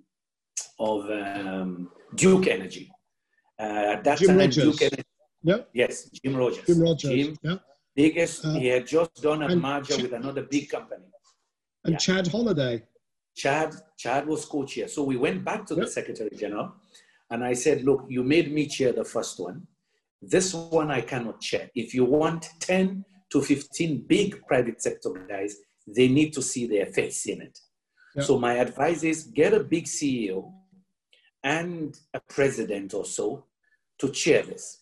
[0.80, 2.92] of um, Duke Energy.
[3.60, 3.64] Uh,
[3.96, 4.64] at that Jim time, Rogers.
[4.64, 5.04] Duke Energy.
[5.44, 5.70] Yep.
[5.74, 6.66] Yes, Jim Rogers.
[6.68, 7.12] Jim Rogers.
[7.12, 7.62] Jim, yep.
[7.96, 11.06] biggest, Uh, he had just done a merger Ch- with another big company.
[11.86, 11.98] And Yeah.
[11.98, 12.84] Chad Holliday.
[13.36, 14.88] Chad, Chad was co-chair.
[14.88, 16.74] So we went back to the Secretary General
[17.30, 19.68] and I said, look, you made me chair the first one.
[20.22, 21.70] This one I cannot chair.
[21.74, 25.56] If you want 10 to 15 big private sector guys,
[25.88, 27.60] they need to see their face in it.
[28.16, 28.26] Yep.
[28.26, 30.52] So my advice is get a big CEO
[31.44, 33.46] and a president or so
[34.00, 34.82] to chair this.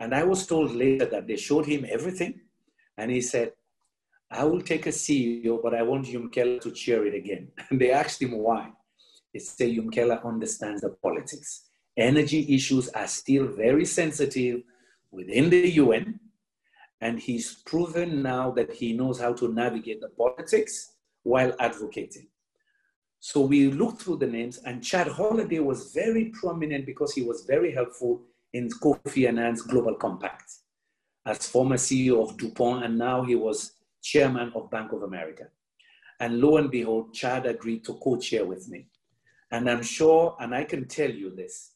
[0.00, 2.40] And I was told later that they showed him everything.
[2.96, 3.52] And he said,
[4.30, 7.48] I will take a CEO, but I want Yumkela to chair it again.
[7.70, 8.70] And they asked him why.
[9.32, 11.66] He said Yumkela understands the politics.
[11.96, 14.62] Energy issues are still very sensitive
[15.10, 16.20] within the UN,
[17.00, 22.28] and he's proven now that he knows how to navigate the politics while advocating.
[23.18, 27.44] So we looked through the names, and Chad Holliday was very prominent because he was
[27.44, 30.50] very helpful in Kofi Annan's Global Compact
[31.26, 35.44] as former CEO of DuPont, and now he was chairman of Bank of America.
[36.18, 38.88] And lo and behold, Chad agreed to co chair with me.
[39.50, 41.72] And I'm sure, and I can tell you this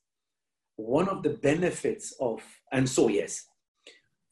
[0.77, 3.47] one of the benefits of, and so yes,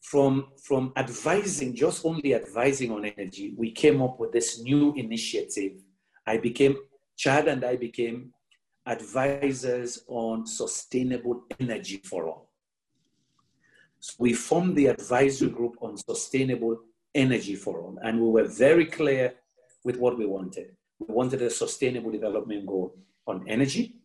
[0.01, 5.81] from, from advising, just only advising on energy, we came up with this new initiative.
[6.27, 6.77] I became,
[7.17, 8.33] Chad and I became
[8.87, 12.51] advisors on sustainable energy for all.
[14.01, 16.81] So we formed the advisory group on sustainable
[17.15, 17.99] energy forum.
[18.03, 19.35] and we were very clear
[19.85, 20.69] with what we wanted.
[20.99, 22.95] We wanted a sustainable development goal
[23.27, 23.97] on energy.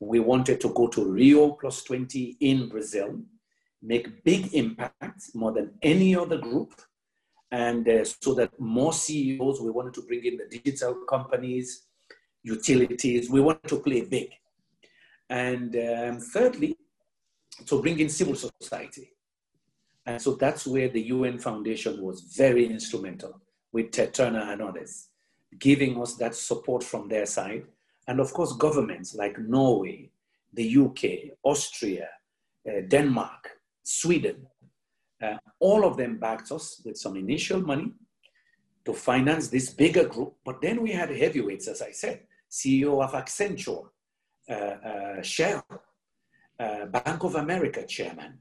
[0.00, 3.20] We wanted to go to Rio plus 20 in Brazil,
[3.82, 6.74] make big impacts more than any other group.
[7.50, 11.86] And uh, so that more CEOs, we wanted to bring in the digital companies,
[12.42, 14.30] utilities, we wanted to play big.
[15.30, 16.76] And um, thirdly,
[17.66, 19.13] to bring in civil society.
[20.06, 23.40] And so that's where the UN Foundation was very instrumental
[23.72, 25.08] with Ted Turner and others,
[25.58, 27.64] giving us that support from their side.
[28.06, 30.10] And of course, governments like Norway,
[30.52, 32.08] the UK, Austria,
[32.68, 33.50] uh, Denmark,
[33.82, 34.46] Sweden,
[35.22, 37.92] uh, all of them backed us with some initial money
[38.84, 40.34] to finance this bigger group.
[40.44, 43.88] But then we had heavyweights, as I said, CEO of Accenture,
[44.48, 45.64] uh, uh, Shell,
[46.60, 48.38] uh, Bank of America chairman,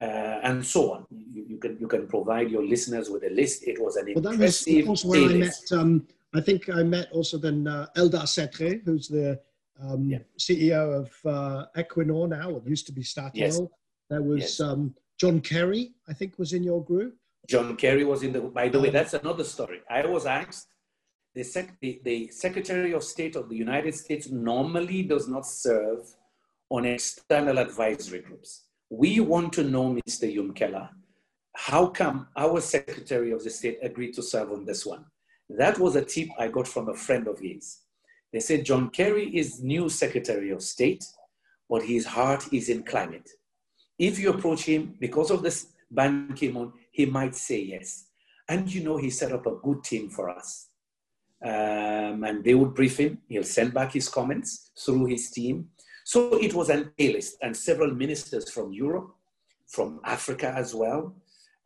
[0.00, 1.06] uh, and so on.
[1.10, 3.64] You, you, can you can provide your listeners with a list.
[3.66, 5.72] It was an Well, that was also where I met.
[5.72, 9.38] Um, I think I met also then uh, Eldar Sætre, who's the
[9.82, 10.18] um, Yeah.
[10.38, 12.56] CEO of uh, Equinor now.
[12.56, 13.30] It used to be Statoil.
[13.34, 13.60] Yes.
[14.08, 14.60] There was Yes.
[14.60, 17.14] um, John Kerry, I think, was in your group.
[17.48, 18.40] John Kerry was in the.
[18.40, 19.80] By the way, that's another story.
[19.90, 20.68] I was asked.
[21.34, 26.00] The, sec, the, the Secretary of State of the United States normally does not serve
[26.70, 28.64] on external advisory groups.
[28.90, 30.34] We want to know, Mr.
[30.34, 30.90] Yumkela,
[31.54, 35.04] how come our Secretary of the State agreed to serve on this one?
[35.48, 37.78] That was a tip I got from a friend of his.
[38.32, 41.04] They said John Kerry is new Secretary of State,
[41.68, 43.28] but his heart is in climate.
[43.98, 48.06] If you approach him because of this Ban Ki-moon, he might say yes.
[48.48, 50.68] And you know, he set up a good team for us.
[51.44, 53.18] Um, and they would brief him.
[53.28, 55.70] He'll send back his comments through his team.
[56.12, 59.10] So it was an A-list and several ministers from Europe,
[59.68, 61.14] from Africa as well.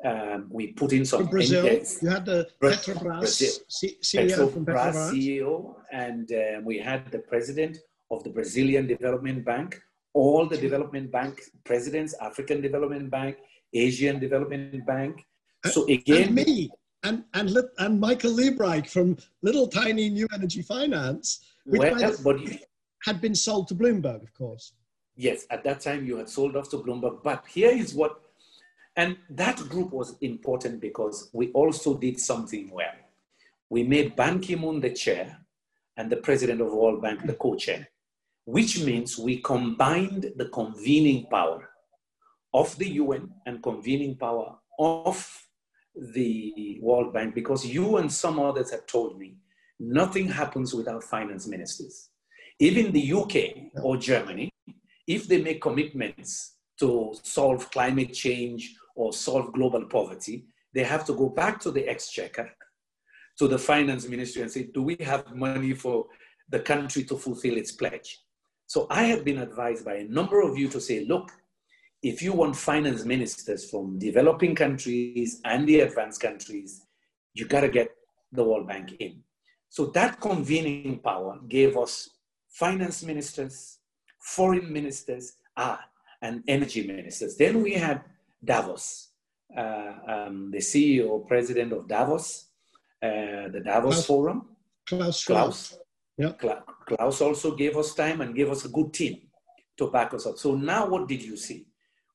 [0.04, 3.54] Um, we put in some From Brazil, index- you had the Petrobras Brazil.
[3.68, 4.96] C- CEO Petrobras.
[5.10, 7.78] CEO, and uh, we had the president
[8.10, 9.80] of the Brazilian Development Bank,
[10.12, 13.38] all the development bank presidents, African Development Bank,
[13.72, 15.24] Asian Development Bank.
[15.72, 16.70] So again, and me
[17.02, 21.26] and and and Michael Liebreich from little tiny New Energy Finance,
[21.64, 22.36] well, but
[23.04, 24.72] had been sold to Bloomberg, of course.
[25.16, 27.22] yes, at that time you had sold off to Bloomberg.
[27.22, 28.20] But here is what,
[28.96, 32.94] and that group was important because we also did something well.
[33.68, 35.38] We made Ban Ki-moon the chair
[35.96, 37.88] and the president of World Bank the co-chair,
[38.44, 41.68] which means we combined the convening power
[42.52, 45.46] of the UN and convening power of
[45.94, 49.36] the World Bank because you and some others have told me
[49.78, 52.10] nothing happens without finance ministers.
[52.58, 54.50] Even the UK or Germany,
[55.06, 61.14] if they make commitments to solve climate change or solve global poverty, they have to
[61.14, 62.50] go back to the exchequer,
[63.38, 66.06] to the finance ministry and say, do we have money for
[66.48, 68.20] the country to fulfill its pledge?
[68.66, 71.30] So I have been advised by a number of you to say, look,
[72.02, 76.82] if you want finance ministers from developing countries and the advanced countries,
[77.34, 77.90] you got to get
[78.32, 79.22] the World Bank in.
[79.68, 82.10] So that convening power gave us
[82.60, 83.78] finance ministers,
[84.18, 85.80] foreign ministers, ah,
[86.22, 87.36] and energy ministers.
[87.36, 88.02] Then we had
[88.42, 89.10] Davos,
[89.56, 92.48] uh, um, the CEO, president of Davos,
[93.02, 94.38] uh, the Davos Klaus, Forum.
[94.86, 95.24] Klaus.
[95.24, 95.78] Klaus.
[96.16, 96.32] Yeah.
[96.86, 99.14] Klaus also gave us time and gave us a good team
[99.76, 100.38] to back us up.
[100.38, 101.66] So now what did you see?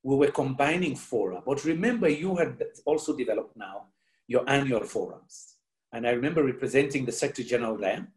[0.03, 1.41] we were combining fora.
[1.45, 3.87] But remember, you had also developed now
[4.27, 5.55] your annual forums.
[5.91, 8.07] And I remember representing the Secretary General there.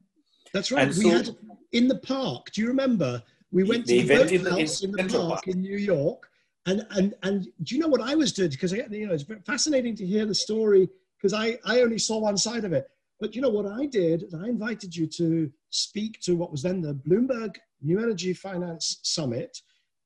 [0.53, 0.89] That's right.
[0.89, 1.37] And we so, had
[1.73, 2.51] in the park.
[2.53, 3.23] Do you remember?
[3.51, 6.29] We went to the boathouse in, in, the park, park, in New York.
[6.67, 8.51] And, and, and do you know what I was doing?
[8.51, 10.89] Because I you know, it's fascinating to hear the story
[11.19, 12.89] because I, I only saw one side of it.
[13.21, 14.25] But you know what I did?
[14.35, 19.61] I invited you to speak to what was then the Bloomberg New Energy Finance Summit,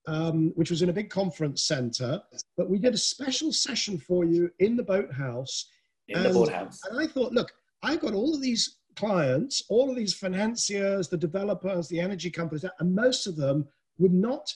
[0.06, 2.20] um, which was in a big conference center.
[2.56, 5.70] But we did a special session for you in the boathouse.
[6.08, 6.78] In and, the boathouse.
[6.90, 11.16] And I thought, look, I've got all of these clients, all of these financiers, the
[11.16, 13.66] developers, the energy companies, and most of them
[13.98, 14.52] would not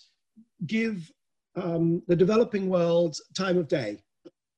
[0.66, 1.12] give
[1.57, 4.03] um, the developing world time of day.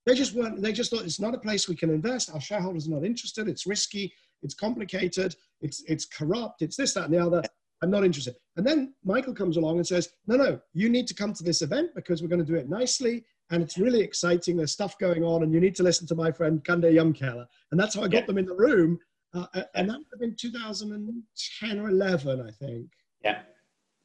[0.06, 2.32] They just weren't, they just thought it's not a place we can invest.
[2.32, 3.48] Our shareholders are not interested.
[3.48, 4.12] It's risky.
[4.42, 5.36] It's complicated.
[5.60, 6.62] It's, it's corrupt.
[6.62, 7.42] It's this, that, and the other.
[7.82, 8.36] I'm not interested.
[8.56, 11.62] And then Michael comes along and says, no, no, you need to come to this
[11.62, 13.24] event because we're going to do it nicely.
[13.50, 14.56] And it's really exciting.
[14.56, 15.42] There's stuff going on.
[15.42, 17.46] And you need to listen to my friend Kande Yumkela.
[17.70, 18.26] And that's how I got yeah.
[18.26, 18.98] them in the room.
[19.34, 22.86] Uh, uh and that would have been 2010 or 11, I think.
[23.24, 23.40] Yeah.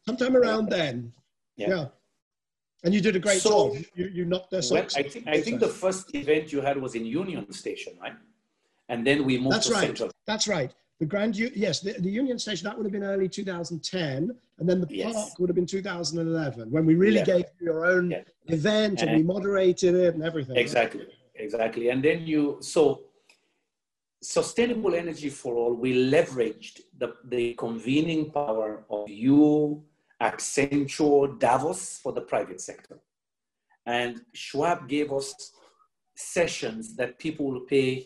[0.05, 1.11] Sometime around then.
[1.55, 1.69] Yeah.
[1.69, 1.85] yeah.
[2.83, 3.83] And you did a great so, job.
[3.95, 4.95] You, you knocked their socks.
[4.95, 8.13] Well, I think, I think the first event you had was in Union Station, right?
[8.89, 9.87] And then we moved That's to right.
[9.87, 10.11] Central.
[10.25, 10.73] That's right.
[10.99, 14.35] The Grand, yes, the, the, Union Station, that would have been early 2010.
[14.57, 15.13] And then the yes.
[15.13, 17.23] park would have been 2011 when we really yeah.
[17.23, 18.21] gave you your own yeah.
[18.47, 20.55] event and, and, we moderated it and everything.
[20.55, 21.89] Exactly, exactly.
[21.89, 23.01] And then you, so
[24.27, 29.81] sustainable energy for all, we leveraged the, the convening power of you,
[30.21, 32.99] Accenture, Davos for the private sector.
[33.85, 35.53] And Schwab gave us
[36.17, 38.05] sessions that people will pay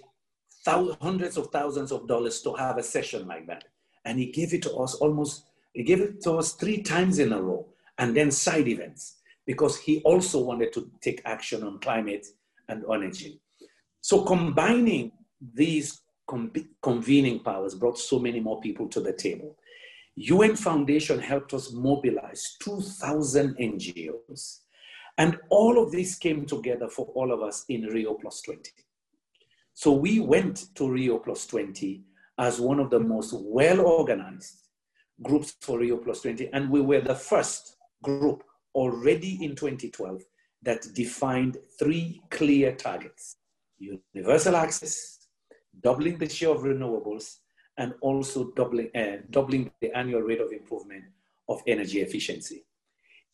[0.64, 3.64] thousands, hundreds of thousands of dollars to have a session like that.
[4.06, 7.34] And he gave it to us almost, he gave it to us three times in
[7.34, 7.66] a row,
[7.98, 9.16] and then side events,
[9.48, 12.28] because he also wanted to take action on climate
[12.70, 13.42] and energy.
[14.02, 15.14] So combining
[15.56, 16.01] these
[16.82, 19.56] convening powers brought so many more people to the table.
[20.16, 24.60] UN Foundation helped us mobilize 2,000 NGOs.
[25.18, 28.72] And all of this came together for all of us in Rio Plus 20.
[29.74, 32.04] So we went to Rio Plus 20
[32.38, 34.68] as one of the most well organized
[35.22, 36.50] groups for Rio Plus 20.
[36.54, 40.22] And we were the first group already in 2012
[40.64, 43.38] that defined three clear targets
[44.14, 45.21] universal access,
[45.84, 47.38] doubling the share of renewables,
[47.78, 51.04] and also doubling, uh, doubling the annual rate of improvement
[51.50, 52.64] of energy efficiency.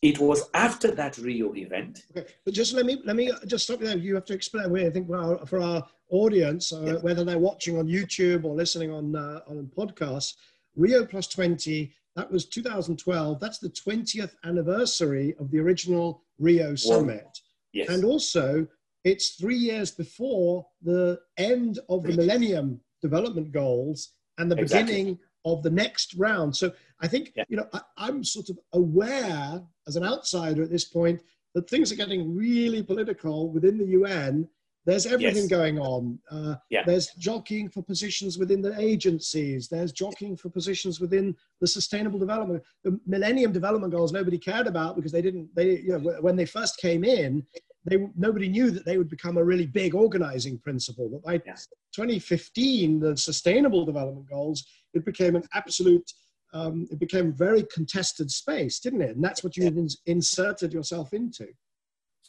[0.01, 2.03] It was after that Rio event.
[2.15, 3.97] Okay, but just let me let me just stop you there.
[3.97, 4.75] You have to explain.
[4.75, 6.93] I think for our, for our audience, uh, yeah.
[7.01, 10.35] whether they're watching on YouTube or listening on uh, on podcasts,
[10.75, 11.93] Rio Plus Twenty.
[12.15, 13.39] That was 2012.
[13.39, 17.41] That's the 20th anniversary of the original Rio Summit.
[17.73, 17.89] Yes.
[17.89, 18.65] And also,
[19.07, 24.93] it's three years before the end of the Millennium Development Goals and the exactly.
[24.93, 26.53] beginning of the next round.
[26.53, 27.45] So I think, yeah.
[27.47, 31.21] you know, I, am sort of aware as an outsider at this point
[31.55, 34.49] that things are getting really political within the UN.
[34.85, 35.47] There's everything yes.
[35.47, 36.19] going on.
[36.29, 36.83] Uh, yeah.
[36.85, 39.69] There's jockeying for positions within the agencies.
[39.69, 42.63] There's jockeying for positions within the sustainable development.
[42.83, 45.53] The Millennium Development Goals nobody cared about because they didn't.
[45.55, 47.45] They you know when they first came in,
[47.87, 51.09] they nobody knew that they would become a really big organizing principle.
[51.09, 56.11] But by 2015, the Sustainable Development Goals it became an absolute
[56.53, 59.15] um, it became very contested space, didn't it?
[59.15, 59.69] And that's what you yeah.
[59.69, 61.47] in, inserted yourself into.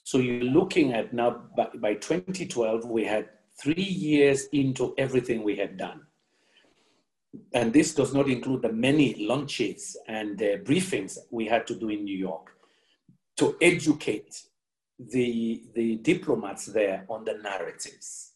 [0.03, 3.29] So you're looking at now, by, by 2012, we had
[3.63, 6.03] three years into everything we had done.
[7.53, 11.89] And this does not include the many lunches and uh, briefings we had to do
[11.91, 12.55] in New York
[13.37, 14.43] to educate
[14.99, 18.33] the, the diplomats there on the narratives.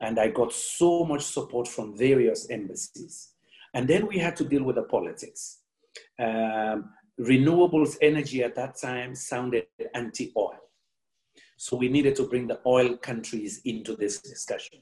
[0.00, 3.32] And I got so much support from various embassies.
[3.74, 5.60] And then we had to deal with the politics.
[6.18, 6.90] Um,
[7.20, 10.58] renewables energy at that time sounded anti oil.
[11.56, 14.80] So we needed to bring the oil countries into this discussion.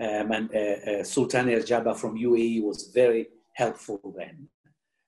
[0.00, 4.48] Um, and uh, uh, Sultan Al Jaber from UAE was very helpful then.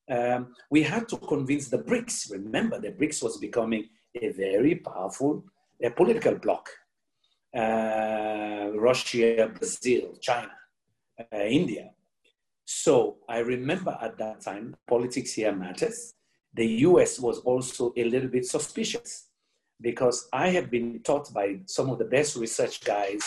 [0.08, 2.30] Um, we had to convince the BRICS.
[2.30, 5.44] Remember, the BRICS was becoming a very powerful
[5.84, 6.68] uh, political bloc.
[7.54, 10.50] Uh, Russia, Brazil, China,
[11.20, 11.90] uh, India.
[12.64, 16.14] So I remember at that time, politics here matters.
[16.54, 19.26] The US was also a little bit suspicious
[19.80, 23.22] because I have been taught by some of the best research guys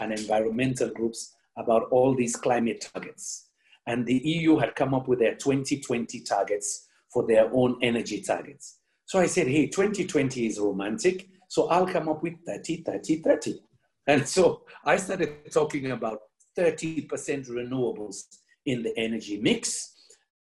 [0.00, 3.48] and environmental groups about all these climate targets.
[3.86, 8.77] And the EU had come up with their 2020 targets for their own energy targets.
[9.08, 13.58] So I said, hey, 2020 is romantic, so I'll come up with 30, 30, 30.
[14.06, 16.18] And so I started talking about
[16.58, 17.08] 30%
[17.48, 18.24] renewables
[18.66, 19.94] in the energy mix.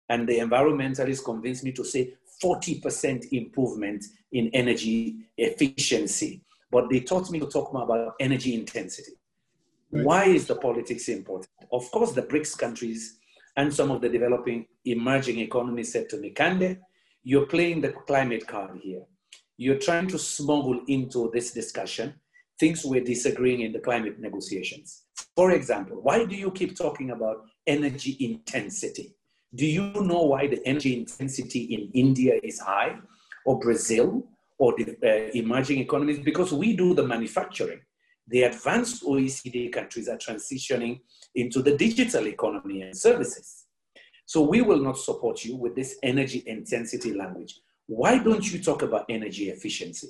[0.09, 6.41] And the environmentalists convinced me to say 40% improvement in energy efficiency.
[6.71, 9.11] But they taught me to talk more about energy intensity.
[9.91, 10.03] Right.
[10.03, 11.51] Why is the politics important?
[11.71, 13.19] Of course, the BRICS countries
[13.57, 16.79] and some of the developing emerging economies said to me, Kande,
[17.25, 19.01] you're playing the climate card here.
[19.57, 22.13] You're trying to smuggle into this discussion
[22.59, 25.03] things we're disagreeing in the climate negotiations.
[25.35, 29.15] For example, why do you keep talking about energy intensity?
[29.53, 32.95] Do you know why the energy intensity in India is high,
[33.45, 34.23] or Brazil,
[34.57, 36.19] or the uh, emerging economies?
[36.19, 37.81] Because we do the manufacturing.
[38.27, 41.01] The advanced OECD countries are transitioning
[41.35, 43.64] into the digital economy and services.
[44.25, 47.59] So we will not support you with this energy intensity language.
[47.87, 50.09] Why don't you talk about energy efficiency?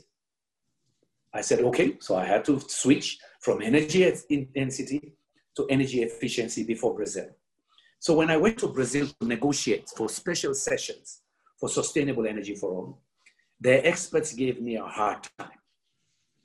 [1.34, 1.98] I said, okay.
[2.00, 5.14] So I had to switch from energy intensity
[5.58, 7.28] to energy efficiency before Brazil.
[8.00, 11.22] So when I went to Brazil to negotiate for special sessions
[11.60, 13.02] for sustainable energy for all,
[13.60, 15.60] their experts gave me a hard time.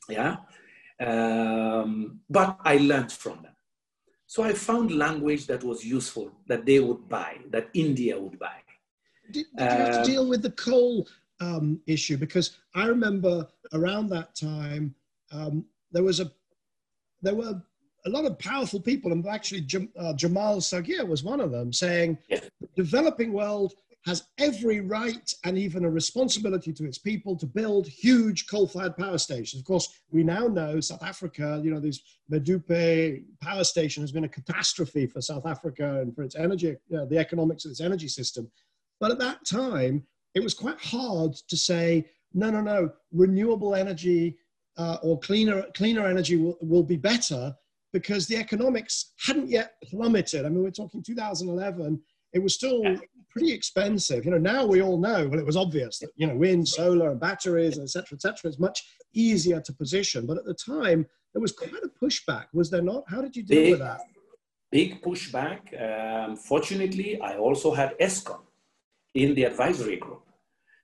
[0.09, 0.37] Yeah.
[1.01, 3.53] Um, but I learned from them.
[4.31, 8.59] So I found language that was useful, that they would buy, that India would buy.
[9.33, 11.09] Did, did you have to um, deal with the coal
[11.41, 12.17] um, issue?
[12.17, 14.95] Because I remember around that time,
[15.33, 16.31] um, there was a,
[17.21, 17.61] there were
[18.07, 21.73] a lot of powerful people, and actually Jam, uh, Jamal Saghir was one of them,
[21.73, 22.41] saying the
[22.77, 23.75] developing world
[24.07, 29.19] has every right and even a responsibility to its people to build huge coal-fired power
[29.19, 29.61] stations.
[29.61, 32.01] Of course, we now know South Africa, you know, this
[32.33, 36.97] Medupi power station has been a catastrophe for South Africa and for its energy, you
[36.97, 38.51] know, the economics of its energy system.
[39.01, 44.39] But at that time, it was quite hard to say, no, no, no, renewable energy
[44.79, 47.55] uh, or cleaner, cleaner energy will, will be better
[47.93, 50.47] because the economics hadn't yet plummeted.
[50.47, 52.01] I mean, we're talking 2011.
[52.33, 52.83] It was still
[53.31, 54.25] pretty expensive.
[54.25, 57.11] You know, now we all know, well, it was obvious that, you know, wind, solar,
[57.11, 60.27] and batteries, et cetera, et cetera, is much easier to position.
[60.27, 63.05] But at the time, there was quite a pushback, was there not?
[63.09, 64.01] How did you deal big, with that?
[64.73, 65.63] Big pushback.
[65.81, 68.41] Um, fortunately, I also had Eskom
[69.15, 70.23] in the advisory group.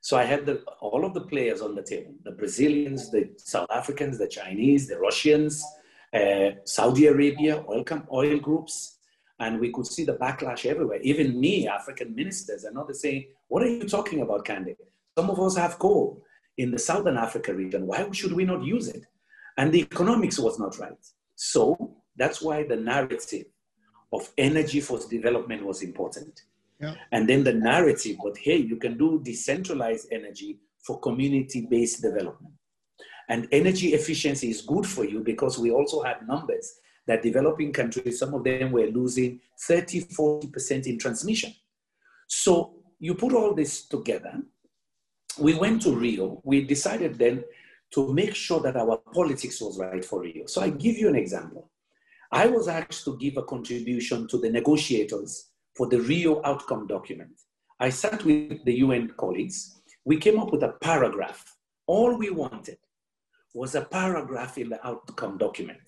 [0.01, 3.70] So I had the, all of the players on the table the Brazilians, the South
[3.72, 5.64] Africans, the Chinese, the Russians,
[6.14, 8.95] uh, Saudi Arabia, oil, oil groups,
[9.39, 11.01] and we could see the backlash everywhere.
[11.03, 14.76] Even me, African ministers, and others saying, What are you talking about, Kande?
[15.18, 16.22] Some of us have coal
[16.59, 17.87] in the Southern Africa region.
[17.87, 19.05] Why should we not use it?
[19.59, 20.93] And the economics was not right.
[21.34, 23.47] So that's why the narrative
[24.12, 26.43] of energy for development was important.
[26.80, 26.95] Yeah.
[27.12, 32.55] And then the narrative, but hey, you can do decentralized energy for community based development.
[33.28, 38.18] And energy efficiency is good for you because we also had numbers that developing countries,
[38.18, 41.52] some of them were losing 30, 40% in transmission.
[42.26, 44.42] So you put all this together.
[45.38, 46.40] We went to Rio.
[46.44, 47.44] We decided then
[47.92, 50.46] to make sure that our politics was right for Rio.
[50.46, 51.70] So I give you an example.
[52.32, 57.30] I was asked to give a contribution to the negotiators for the Rio outcome document.
[57.78, 59.80] I sat with the UN colleagues.
[60.04, 61.44] We came up with a paragraph.
[61.86, 62.78] All we wanted
[63.54, 65.78] was a paragraph in the outcome document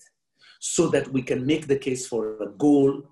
[0.59, 3.03] so that we can make the case for a goal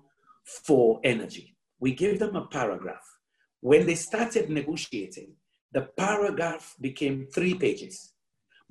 [0.44, 1.56] for energy.
[1.80, 3.04] We gave them a paragraph.
[3.60, 5.32] When they started negotiating,
[5.72, 8.12] the paragraph became three pages,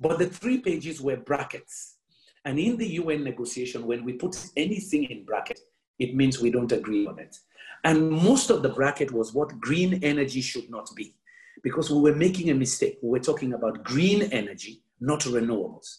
[0.00, 1.96] but the three pages were brackets.
[2.44, 5.60] And in the UN negotiation, when we put anything in bracket,
[5.98, 7.36] it means we don't agree on it.
[7.84, 11.14] And most of the bracket was what green energy should not be,
[11.62, 12.98] because we were making a mistake.
[13.02, 15.98] We were talking about green energy not renewables.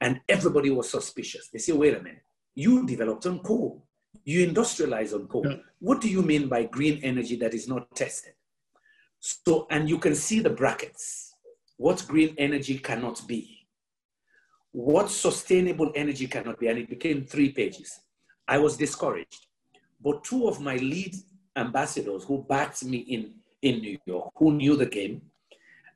[0.00, 1.48] And everybody was suspicious.
[1.48, 2.22] They say, wait a minute,
[2.54, 3.86] you developed on coal.
[4.24, 5.46] You industrialize on coal.
[5.48, 5.56] Yeah.
[5.80, 8.34] What do you mean by green energy that is not tested?
[9.20, 11.34] So, and you can see the brackets.
[11.76, 13.66] What green energy cannot be.
[14.72, 16.68] What sustainable energy cannot be.
[16.68, 18.00] And it became three pages.
[18.46, 19.46] I was discouraged.
[20.02, 21.14] But two of my lead
[21.56, 23.32] ambassadors who backed me in,
[23.62, 25.22] in New York, who knew the game,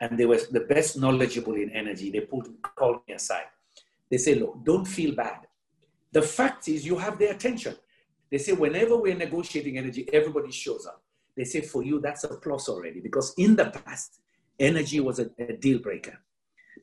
[0.01, 3.47] and they were the best knowledgeable in energy, they pulled, called me aside.
[4.11, 5.47] They say, look, don't feel bad.
[6.13, 7.77] The fact is you have their attention.
[8.31, 11.03] They say whenever we're negotiating energy, everybody shows up.
[11.37, 14.21] They say for you, that's a plus already because in the past,
[14.59, 16.19] energy was a, a deal breaker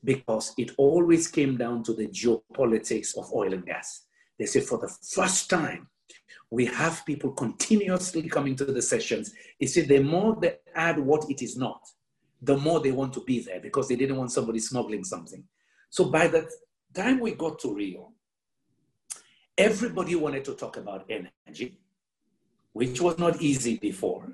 [0.02, 4.02] because it always came down to the geopolitics of oil and gas.
[4.38, 5.88] They say for the first time,
[6.50, 9.34] we have people continuously coming to the sessions.
[9.60, 11.80] They say the more they add what it is not,
[12.40, 15.42] the more they want to be there because they didn't want somebody smuggling something.
[15.90, 16.48] So by the
[16.96, 18.12] time we got to Rio,
[19.56, 21.78] everybody wanted to talk about energy,
[22.72, 24.32] which was not easy before,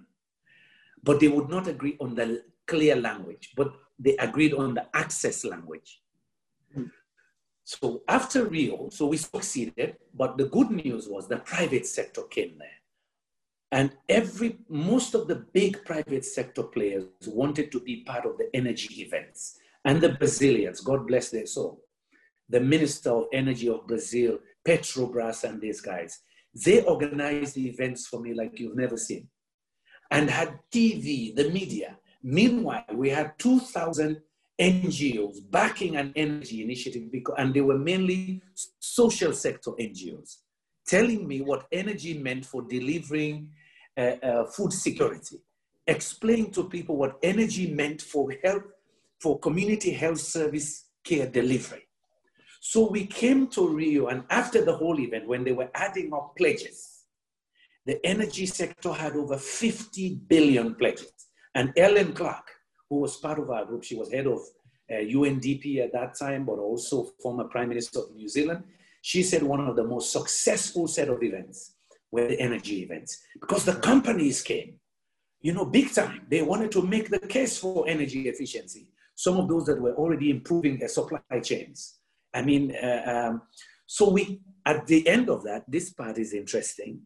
[1.02, 5.44] but they would not agree on the clear language, but they agreed on the access
[5.44, 6.00] language.
[6.74, 6.86] Hmm.
[7.64, 12.56] So after Rio, so we succeeded, but the good news was the private sector came
[12.58, 12.68] there.
[13.70, 18.48] And every, most of the big private sector players wanted to be part of the
[18.54, 19.58] energy events.
[19.84, 21.82] And the Brazilians, God bless their soul,
[22.48, 26.20] the Minister of Energy of Brazil, Petrobras and these guys,
[26.64, 29.28] they organized the events for me like you've never seen
[30.12, 31.96] and had TV, the media.
[32.22, 34.20] Meanwhile, we had 2,000
[34.60, 38.42] NGOs backing an energy initiative, because, and they were mainly
[38.78, 40.36] social sector NGOs,
[40.86, 43.48] telling me what energy meant for delivering
[43.96, 45.38] uh, uh, food security,
[45.86, 48.64] explain to people what energy meant for health,
[49.18, 51.82] for community health service care delivery.
[52.64, 56.36] So we came to Rio, and after the whole event, when they were adding up
[56.36, 57.06] pledges,
[57.86, 61.12] the energy sector had over 50 billion pledges.
[61.56, 62.44] And Helen Clark,
[62.88, 64.38] who was part of our group, she was head of
[64.88, 68.62] uh, UNDP at that time, but also former Prime Minister of New Zealand.
[69.00, 71.74] She said one of the most successful set of events
[72.12, 74.74] were the energy events because the companies came,
[75.40, 76.20] you know, big time.
[76.28, 78.86] They wanted to make the case for energy efficiency.
[79.16, 81.98] Some of those that were already improving their supply chains.
[82.34, 83.42] I mean, uh, um,
[83.86, 87.00] so we, at the end of that, this part is interesting.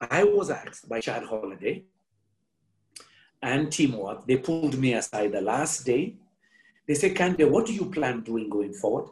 [0.00, 1.84] I was asked by Chad Holliday
[3.42, 6.16] and Tim Wirth, they pulled me aside the last day.
[6.86, 9.10] They said, Kande, what do you plan doing going forward?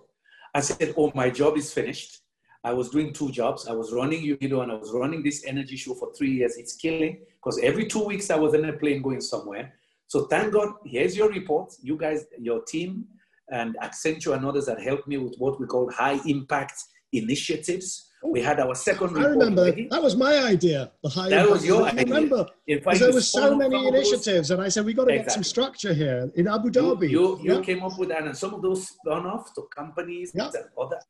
[0.55, 2.21] I said, oh, my job is finished.
[2.63, 3.67] I was doing two jobs.
[3.67, 6.57] I was running UNIDO and I was running this energy show for three years.
[6.57, 9.75] It's killing because every two weeks I was in a plane going somewhere.
[10.07, 11.73] So thank God, here's your report.
[11.83, 13.07] You guys, your team
[13.51, 16.75] and Accenture and others that helped me with what we call high impact
[17.13, 18.07] initiatives.
[18.23, 20.93] We had our second I remember that was my idea.
[21.03, 22.05] The high that was your idea.
[22.05, 25.25] Remember there were so many initiatives, those, and I said we got to exactly.
[25.25, 27.09] get some structure here in Abu Dhabi.
[27.09, 30.35] You, you, you came up with that, and some of those spun off to companies
[30.35, 31.01] and other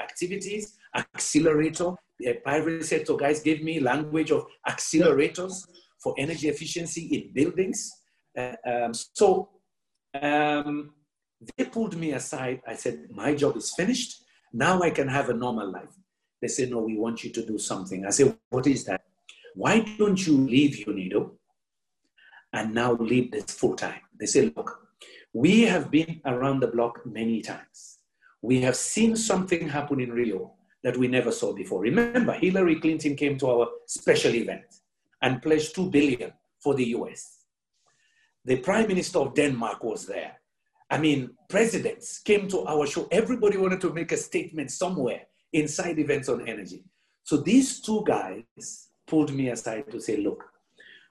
[0.00, 0.78] activities.
[0.94, 1.94] Accelerator,
[2.44, 5.66] private sector guys gave me language of accelerators
[6.02, 7.90] for energy efficiency in buildings.
[8.38, 9.48] Uh, um, so
[10.20, 10.92] um,
[11.56, 12.60] they pulled me aside.
[12.66, 14.22] I said, my job is finished.
[14.52, 15.94] Now I can have a normal life.
[16.40, 18.04] They said, no, we want you to do something.
[18.04, 19.02] I said, what is that?
[19.54, 21.30] Why don't you leave UNIDO
[22.52, 24.00] and now leave this full time?
[24.18, 24.88] They said, look,
[25.32, 27.98] we have been around the block many times.
[28.40, 31.80] We have seen something happen in Rio that we never saw before.
[31.80, 34.64] Remember, Hillary Clinton came to our special event
[35.22, 37.44] and pledged 2 billion for the US.
[38.44, 40.41] The Prime Minister of Denmark was there.
[40.92, 43.08] I mean, presidents came to our show.
[43.10, 45.22] Everybody wanted to make a statement somewhere
[45.54, 46.84] inside events on energy.
[47.24, 50.44] So these two guys pulled me aside to say, look,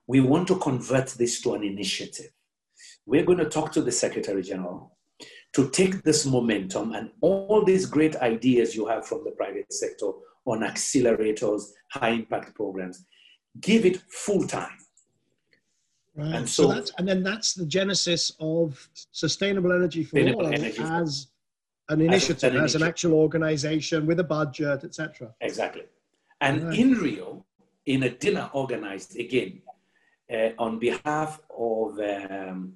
[0.06, 2.30] we want to convert this to an initiative.
[3.08, 4.96] We're going to talk to the Secretary General
[5.54, 10.12] to take this momentum and all these great ideas you have from the private sector
[10.46, 13.04] on accelerators, high impact programs,
[13.60, 14.78] give it full time.
[16.16, 16.36] Right.
[16.36, 20.54] And so, so that's, and then that's the genesis of sustainable energy for sustainable all
[20.54, 21.28] energy as
[21.90, 25.34] an initiative, as, an, an actual organization with a budget, etc.
[25.40, 25.84] Exactly.
[26.42, 26.80] And right.
[26.80, 27.46] in Rio,
[27.86, 29.62] in a dinner organized again
[30.32, 32.74] uh, on behalf of um,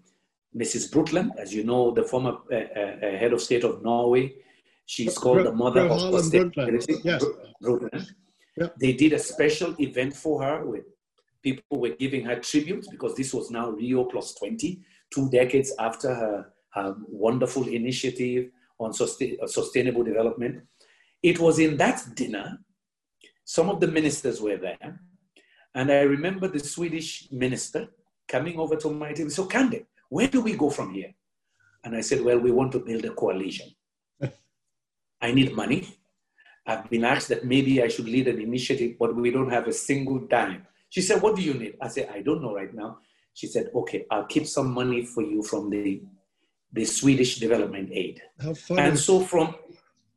[0.55, 0.89] Mrs.
[0.91, 4.33] Brundtland, as you know, the former uh, uh, head of state of Norway.
[4.85, 7.01] She's called Br- the mother Br- of sustainability.
[7.03, 7.23] Yes.
[7.61, 8.07] Brundtland.
[8.57, 8.75] Yep.
[8.79, 10.85] They did a special event for her with
[11.45, 14.81] people were giving her tribute because this was now Rio plus 20,
[15.13, 16.35] two decades after her,
[16.71, 20.55] her wonderful initiative on sustain, uh, sustainable development.
[21.31, 22.47] it was in that dinner,
[23.55, 24.99] some of the ministers were there.
[25.77, 27.81] And I remember the Swedish minister
[28.27, 29.29] coming over to my table.
[29.29, 31.11] So, Kande, where do we go from here?
[31.83, 33.67] And I said, Well, we want to build a coalition.
[35.27, 35.81] I need money.
[36.67, 39.73] I've been asked that maybe I should lead an initiative, but we don't have a
[39.89, 40.61] single dime.
[40.95, 41.75] She said, What do you need?
[41.81, 42.99] I said, I don't know right now.
[43.33, 46.01] She said, Okay, I'll keep some money for you from the,
[46.71, 48.21] the Swedish development aid.
[48.39, 48.81] How funny.
[48.81, 49.55] And so from,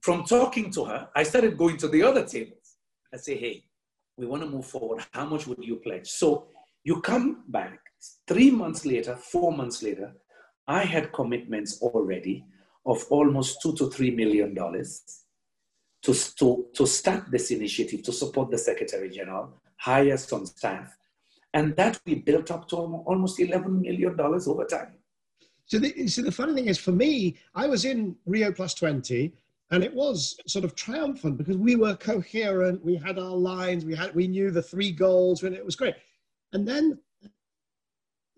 [0.01, 2.76] from talking to her, I started going to the other tables.
[3.12, 3.64] I say, Hey,
[4.16, 5.05] we want to move forward.
[5.11, 6.09] How much would you pledge?
[6.09, 6.47] So
[6.85, 7.81] you come back
[8.29, 10.12] three months later, four months later,
[10.68, 12.45] I had commitments already
[12.87, 15.24] of almost two to three million dollars
[16.03, 20.97] to, to, to start this initiative to support the Secretary General, hire on staff,
[21.55, 24.95] and that we built up to almost $11 million over time.
[25.66, 29.33] So the, so the funny thing is, for me, I was in Rio Plus 20,
[29.70, 32.85] and it was sort of triumphant because we were coherent.
[32.85, 33.85] We had our lines.
[33.85, 35.95] We had we knew the three goals, and it was great.
[36.55, 36.99] And then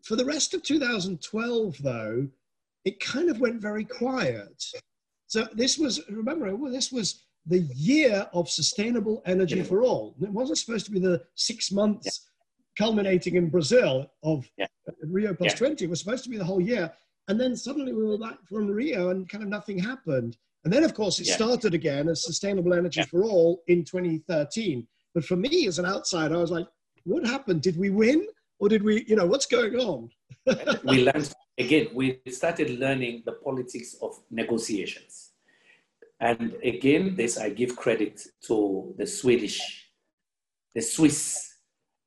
[0.02, 2.28] for the rest of 2012, though,
[2.84, 4.64] it kind of went very quiet.
[5.26, 10.14] So this was remember this was the year of sustainable energy for all.
[10.20, 12.86] it wasn't supposed to be the six months yeah.
[12.86, 14.66] culminating in Brazil of yeah.
[14.88, 15.58] Uh, Rio plus yeah.
[15.58, 15.84] 20.
[15.84, 16.92] It was supposed to be the whole year.
[17.28, 20.36] And then suddenly we were back from Rio and kind of nothing happened.
[20.64, 24.86] And then, of course, it started again as sustainable energy for all in 2013.
[25.14, 26.66] But for me as an outsider, I was like,
[27.04, 27.62] what happened?
[27.62, 28.26] Did we win?
[28.58, 30.10] Or did we, you know, what's going on?
[30.84, 35.29] we learned, again, we started learning the politics of negotiations
[36.20, 39.88] and again, this I give credit to the Swedish,
[40.74, 41.54] the Swiss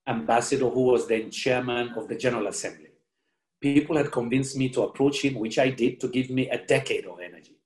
[0.08, 2.90] ambassador who was then chairman of the General Assembly.
[3.60, 7.06] People had convinced me to approach him, which I did, to give me a decade
[7.06, 7.58] of energy.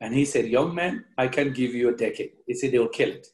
[0.00, 2.32] And he said, Young man, I can give you a decade.
[2.46, 3.26] He said, They'll kill it.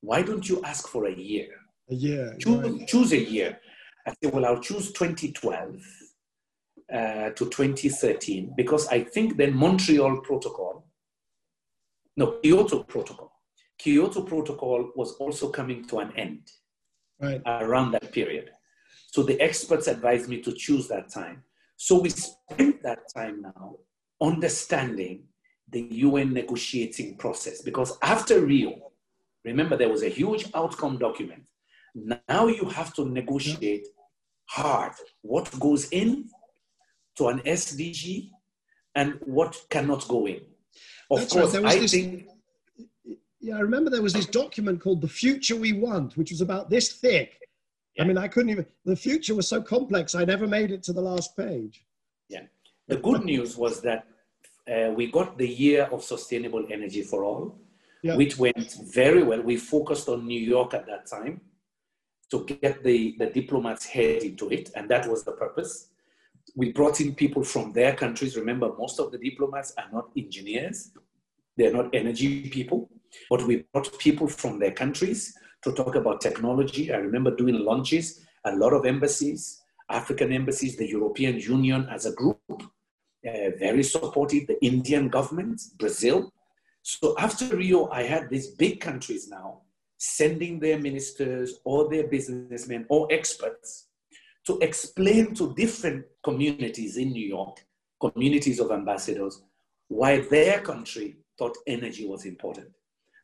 [0.00, 1.48] Why don't you ask for a year?
[1.90, 2.36] A year.
[2.40, 2.88] Choose, right.
[2.88, 3.60] choose a year.
[4.06, 5.76] I said, Well, I'll choose 2012
[6.92, 10.89] uh, to 2013 because I think the Montreal Protocol
[12.16, 13.32] no, Kyoto Protocol.
[13.78, 16.50] Kyoto Protocol was also coming to an end
[17.20, 17.40] right.
[17.46, 18.50] around that period.
[19.06, 21.42] So the experts advised me to choose that time.
[21.76, 23.76] So we spent that time now
[24.20, 25.24] understanding
[25.70, 28.92] the UN negotiating process because after Rio,
[29.44, 31.48] remember there was a huge outcome document.
[31.94, 33.86] Now you have to negotiate
[34.46, 34.92] hard
[35.22, 36.28] what goes in
[37.16, 38.30] to an SDG
[38.94, 40.40] and what cannot go in.
[41.10, 41.64] Of That's course, right.
[41.64, 42.26] I this, think.
[43.40, 46.70] Yeah, I remember there was this document called "The Future We Want," which was about
[46.70, 47.38] this thick.
[47.96, 48.04] Yeah.
[48.04, 48.66] I mean, I couldn't even.
[48.84, 51.84] The future was so complex, I never made it to the last page.
[52.28, 52.42] Yeah.
[52.88, 54.06] The good news was that
[54.70, 57.58] uh, we got the year of sustainable energy for all,
[58.02, 58.16] yeah.
[58.16, 59.40] which went very well.
[59.40, 61.40] We focused on New York at that time
[62.30, 65.88] to get the, the diplomats head into it, and that was the purpose
[66.54, 68.36] we brought in people from their countries.
[68.36, 70.92] Remember, most of the diplomats are not engineers,
[71.56, 72.88] they're not energy people,
[73.28, 76.92] but we brought people from their countries to talk about technology.
[76.92, 79.60] I remember doing launches, a lot of embassies,
[79.90, 86.32] African embassies, the European Union as a group, uh, very supportive, the Indian government, Brazil.
[86.82, 89.62] So after Rio, I had these big countries now
[89.98, 93.89] sending their ministers or their businessmen or experts
[94.46, 97.64] to explain to different communities in New York,
[98.00, 99.42] communities of ambassadors,
[99.88, 102.68] why their country thought energy was important.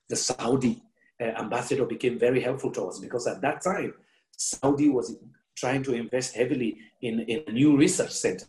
[0.08, 0.82] The Saudi
[1.20, 3.94] uh, ambassador became very helpful to us because at that time,
[4.36, 5.16] Saudi was
[5.56, 8.46] trying to invest heavily in, in a new research center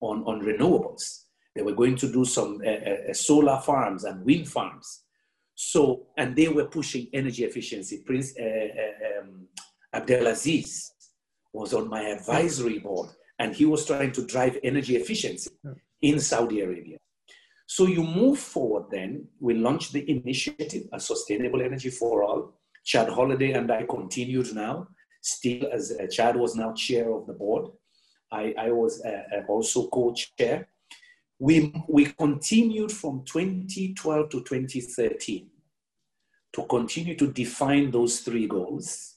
[0.00, 1.24] on, on renewables.
[1.54, 5.02] They were going to do some uh, uh, solar farms and wind farms.
[5.54, 8.02] So, and they were pushing energy efficiency.
[8.04, 9.46] Prince uh, uh um,
[9.92, 10.92] Abdelaziz
[11.52, 15.50] was on my advisory board and he was trying to drive energy efficiency
[16.02, 16.98] in Saudi Arabia.
[17.66, 22.60] So you move forward then, we launched the initiative, A Sustainable Energy for All.
[22.84, 24.88] Chad Holliday and I continued now,
[25.20, 27.70] still as uh, Chad was now chair of the board.
[28.32, 30.68] I, I was uh, uh also co-chair.
[31.38, 35.48] We, we continued from 2012 to 2013
[36.52, 39.09] to continue to define those three goals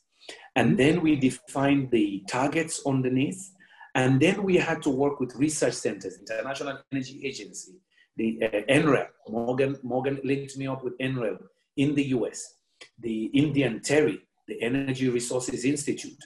[0.56, 3.51] and then we defined the targets underneath.
[3.95, 7.74] And then we had to work with research centers, International Energy Agency,
[8.18, 9.08] the uh, NREL.
[9.30, 11.38] Morgan, Morgan linked me up with NREL
[11.78, 12.56] in the US,
[12.99, 16.18] the Indian TERI, the Energy Resources Institute.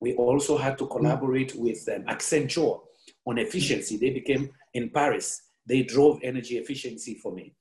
[0.00, 2.80] We also had to collaborate with um, Accenture
[3.26, 3.96] on efficiency.
[3.96, 5.40] They became in Paris.
[5.66, 7.54] They drove energy efficiency for me.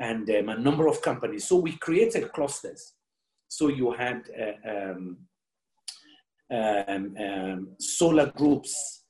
[0.00, 1.46] and um, a number of companies.
[1.46, 2.92] So we created clusters.
[3.48, 5.18] So you had uh, um,
[6.50, 9.04] um, um, solar groups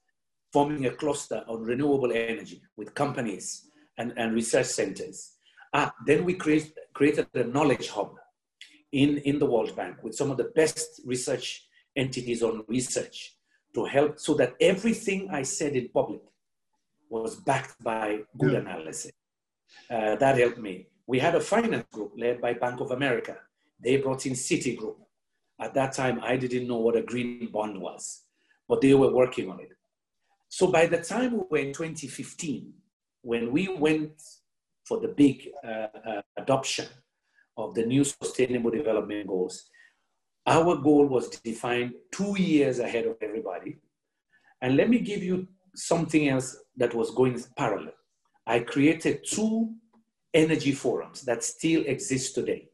[0.52, 3.68] forming a cluster on renewable energy with companies
[3.98, 5.32] and, and research centers.
[5.74, 8.14] Ah, then we create, created a knowledge hub
[8.92, 13.34] in, in the World Bank with some of the best research entities on research
[13.74, 16.22] to help so that everything I said in public
[17.10, 18.60] was backed by good yeah.
[18.60, 19.12] analysis.
[19.90, 20.86] Uh, that helped me.
[21.06, 23.36] We had a finance group led by Bank of America.
[23.78, 24.96] They brought in Citigroup.
[25.60, 28.22] At that time, I didn't know what a green bond was,
[28.68, 29.70] but they were working on it.
[30.48, 32.72] So by the time we were in 2015,
[33.22, 34.22] when we went
[34.84, 36.86] for the big uh, uh, adoption
[37.56, 39.68] of the new Sustainable Development Goals,
[40.46, 43.78] our goal was defined two years ahead of everybody.
[44.62, 47.92] And let me give you something else that was going parallel.
[48.46, 49.74] I created two
[50.32, 52.68] energy forums that still exist today.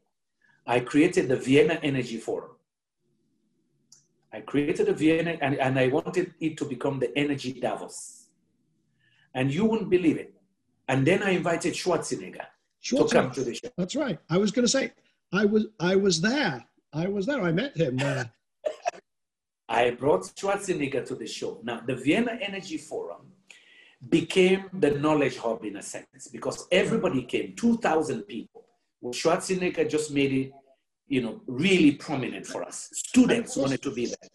[0.67, 2.51] I created the Vienna Energy Forum.
[4.33, 8.29] I created the Vienna and, and I wanted it to become the Energy Davos.
[9.35, 10.33] And you wouldn't believe it.
[10.87, 12.45] And then I invited Schwarzenegger,
[12.83, 13.09] Schwarzenegger.
[13.09, 13.69] to come to the show.
[13.77, 14.17] That's right.
[14.29, 14.91] I was going to say,
[15.31, 16.65] I was, I was there.
[16.91, 17.41] I was there.
[17.41, 18.31] I met him there.
[18.65, 18.69] Uh,
[19.69, 21.59] I brought Schwarzenegger to the show.
[21.63, 23.31] Now, the Vienna Energy Forum
[24.09, 28.65] became the knowledge hub in a sense because everybody came, 2,000 people.
[29.05, 30.51] Schwarzenegger just made it,
[31.13, 32.77] you know, really prominent for us.
[32.93, 34.27] Students wanted to be there.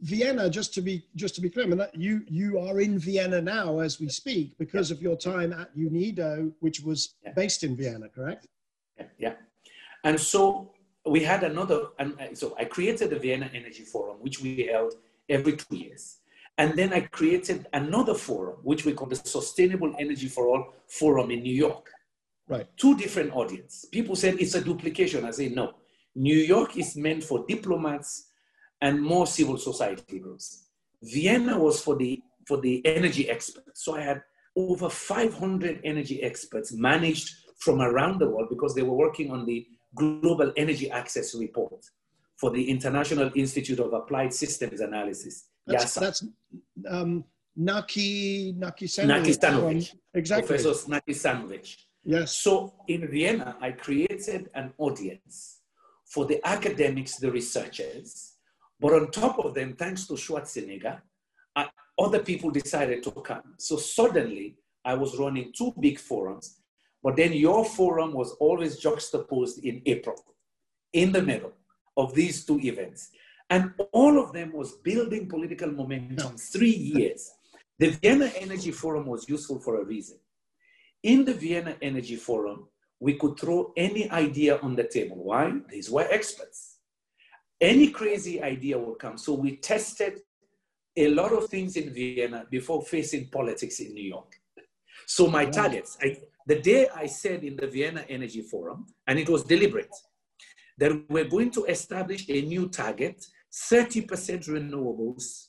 [0.00, 3.40] Vienna, just to be just to be clear, I mean, you you are in Vienna
[3.40, 4.96] now as we speak because yeah.
[4.96, 7.32] of your time at UNIDO, which was yeah.
[7.42, 8.42] based in Vienna, correct?
[8.98, 9.34] Yeah, yeah.
[10.08, 10.42] And so
[11.14, 14.94] we had another, and uh, so I created the Vienna Energy Forum, which we held
[15.28, 16.02] every two years.
[16.58, 20.62] And then I created another forum, which we call the Sustainable Energy for All
[20.98, 21.86] Forum in New York.
[22.48, 22.66] Right.
[22.76, 23.86] Two different audience.
[23.90, 25.24] People said it's a duplication.
[25.24, 25.66] I say no.
[26.14, 28.28] New York is meant for diplomats
[28.80, 30.68] and more civil society groups.
[31.02, 33.84] Vienna was for the for the energy experts.
[33.84, 34.22] So I had
[34.56, 39.66] over 500 energy experts managed from around the world because they were working on the
[39.94, 41.84] Global Energy Access Report
[42.36, 45.44] for the International Institute of Applied Systems Analysis.
[45.66, 46.24] That's, that's
[46.88, 49.94] um, Naki Nakićenović.
[50.14, 50.46] Exactly.
[50.48, 51.76] Professor Nakićenović.
[52.04, 52.34] Yes.
[52.34, 55.61] So in Vienna, I created an audience
[56.12, 58.34] for the academics, the researchers,
[58.78, 61.00] but on top of them, thanks to Schwarzenegger,
[61.56, 63.54] I, other people decided to come.
[63.58, 66.60] So suddenly, I was running two big forums,
[67.02, 70.16] but then your forum was always juxtaposed in April,
[70.92, 71.54] in the middle
[71.96, 73.08] of these two events.
[73.48, 77.30] And all of them was building political momentum three years.
[77.78, 80.18] The Vienna Energy Forum was useful for a reason.
[81.02, 82.68] In the Vienna Energy Forum,
[83.02, 85.16] we could throw any idea on the table.
[85.24, 85.52] Why?
[85.68, 86.78] These were experts.
[87.60, 89.18] Any crazy idea would come.
[89.18, 90.20] So we tested
[90.96, 94.32] a lot of things in Vienna before facing politics in New York.
[95.06, 99.28] So my targets, I, the day I said in the Vienna Energy Forum, and it
[99.28, 99.94] was deliberate,
[100.78, 105.48] that we're going to establish a new target 30% renewables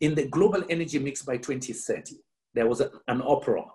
[0.00, 2.16] in the global energy mix by 2030.
[2.52, 3.72] There was a, an uproar.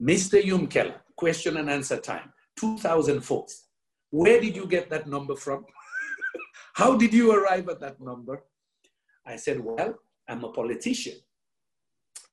[0.00, 0.42] Mr.
[0.42, 3.46] Yumkella, question and answer time, 2004.
[4.10, 5.64] Where did you get that number from?
[6.74, 8.42] How did you arrive at that number?
[9.24, 11.14] I said, well, I'm a politician.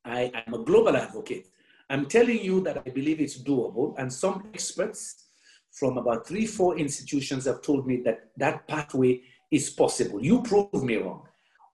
[0.03, 1.47] I am a global advocate.
[1.89, 5.28] I'm telling you that I believe it's doable, and some experts
[5.72, 10.24] from about three, four institutions have told me that that pathway is possible.
[10.24, 11.24] You prove me wrong.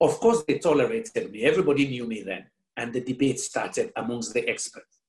[0.00, 1.42] Of course, they tolerated me.
[1.44, 2.46] Everybody knew me then.
[2.76, 4.99] And the debate started amongst the experts.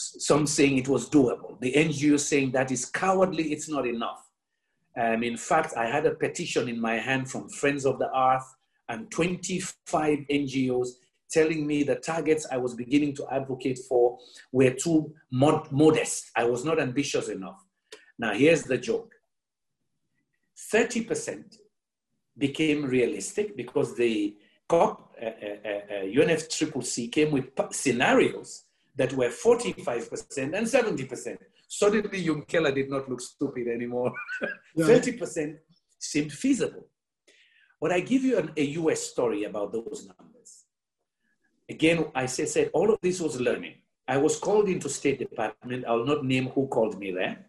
[0.00, 1.58] Some saying it was doable.
[1.58, 4.24] The NGO saying that is cowardly, it's not enough.
[4.96, 8.46] Um, in fact, I had a petition in my hand from Friends of the Earth
[8.88, 10.88] and 25 NGOs
[11.32, 14.18] telling me the targets I was beginning to advocate for
[14.52, 16.30] were too mod- modest.
[16.36, 17.60] I was not ambitious enough.
[18.20, 19.12] Now, here's the joke
[20.72, 21.58] 30%
[22.36, 24.36] became realistic because the
[24.68, 28.62] COP, uh, uh, uh, UNFCCC came with scenarios
[28.98, 31.38] that were 45% and 70%.
[31.68, 34.12] Suddenly, Yumkella did not look stupid anymore.
[34.76, 35.56] 30%
[35.98, 36.88] seemed feasible.
[37.80, 40.64] But I give you an, a US story about those numbers.
[41.70, 43.74] Again, I say, said all of this was learning.
[44.08, 45.84] I was called into State Department.
[45.86, 47.46] I'll not name who called me there.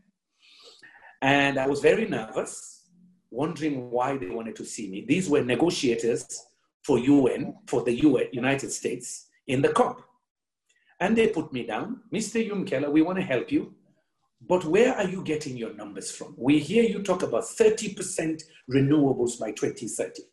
[1.22, 2.86] And I was very nervous
[3.32, 5.06] wondering why they wanted to see me.
[5.08, 6.46] These were negotiators
[6.84, 10.09] for UN, for the UN, United States in the COP.
[11.00, 12.02] And they put me down.
[12.14, 12.46] Mr.
[12.48, 13.74] Yumkella, we want to help you.
[14.48, 16.34] But where are you getting your numbers from?
[16.38, 18.42] We hear you talk about 30%
[18.72, 20.24] renewables by 2030,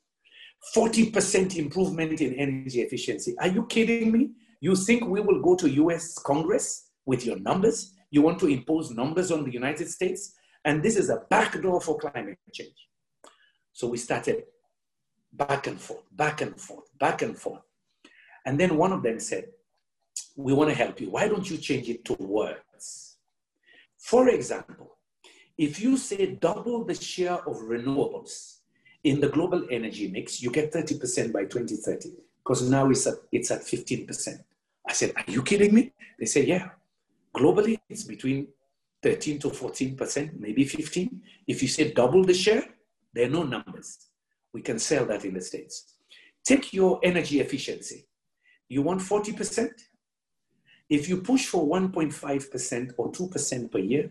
[0.74, 3.34] 40% improvement in energy efficiency.
[3.40, 4.30] Are you kidding me?
[4.60, 7.94] You think we will go to US Congress with your numbers?
[8.10, 10.34] You want to impose numbers on the United States?
[10.64, 12.88] And this is a backdoor for climate change.
[13.72, 14.44] So we started
[15.32, 17.62] back and forth, back and forth, back and forth.
[18.46, 19.46] And then one of them said,
[20.36, 21.10] We want to help you.
[21.10, 23.16] Why don't you change it to words?
[23.98, 24.96] For example,
[25.58, 28.58] if you say double the share of renewables
[29.02, 32.10] in the global energy mix, you get 30% by 2030,
[32.44, 34.38] because now it's at, it's at 15%.
[34.88, 35.92] I said, Are you kidding me?
[36.18, 36.70] They said, Yeah.
[37.34, 38.48] Globally, it's between
[39.02, 41.22] 13 to 14%, maybe 15.
[41.46, 42.64] If you say double the share,
[43.12, 44.08] there are no numbers.
[44.52, 45.94] We can sell that in the States.
[46.44, 48.06] Take your energy efficiency.
[48.68, 49.70] You want 40%?
[50.88, 54.10] If you push for 1.5% or 2% per year,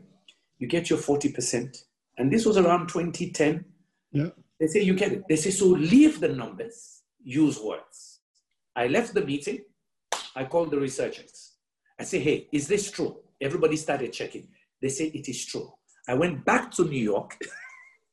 [0.59, 1.83] you get your 40%.
[2.17, 3.65] And this was around 2010.
[4.11, 4.29] Yeah.
[4.59, 5.23] They say you get it.
[5.27, 8.19] They say, so leave the numbers, use words.
[8.75, 9.59] I left the meeting.
[10.35, 11.53] I called the researchers.
[11.99, 13.17] I say, hey, is this true?
[13.41, 14.47] Everybody started checking.
[14.81, 15.71] They say it is true.
[16.07, 17.37] I went back to New York,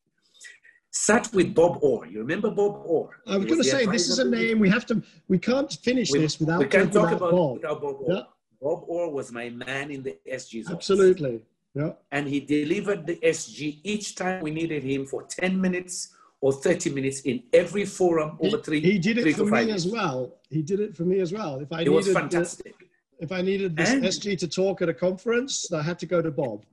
[0.91, 2.07] sat with Bob Orr.
[2.07, 3.11] You remember Bob Orr?
[3.27, 5.03] I was going to say this is a name we have to.
[5.29, 7.53] We can't finish We- this without we can't talk about, about Bob.
[7.55, 8.13] without Bob Orr.
[8.15, 8.23] Yeah.
[8.63, 10.77] Bob Orr was my man in the SG's office.
[10.77, 11.43] Absolutely.
[11.75, 11.93] Yeah.
[12.13, 16.91] And he delivered the SG each time we needed him for 10 minutes or 30
[16.91, 20.33] minutes in every forum He, over three he did it for me as well.
[20.51, 21.61] He did it for me as well.
[21.61, 22.75] If I It was needed the- fantastic.
[23.19, 26.21] if I needed this And- SG to talk at a conference, I had to go
[26.23, 26.65] to Bob.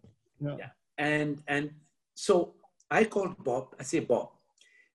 [0.41, 0.55] Yeah.
[0.57, 0.69] Yeah.
[0.97, 1.71] And and
[2.15, 2.53] so
[2.91, 3.75] I called Bob.
[3.79, 4.29] I say, Bob,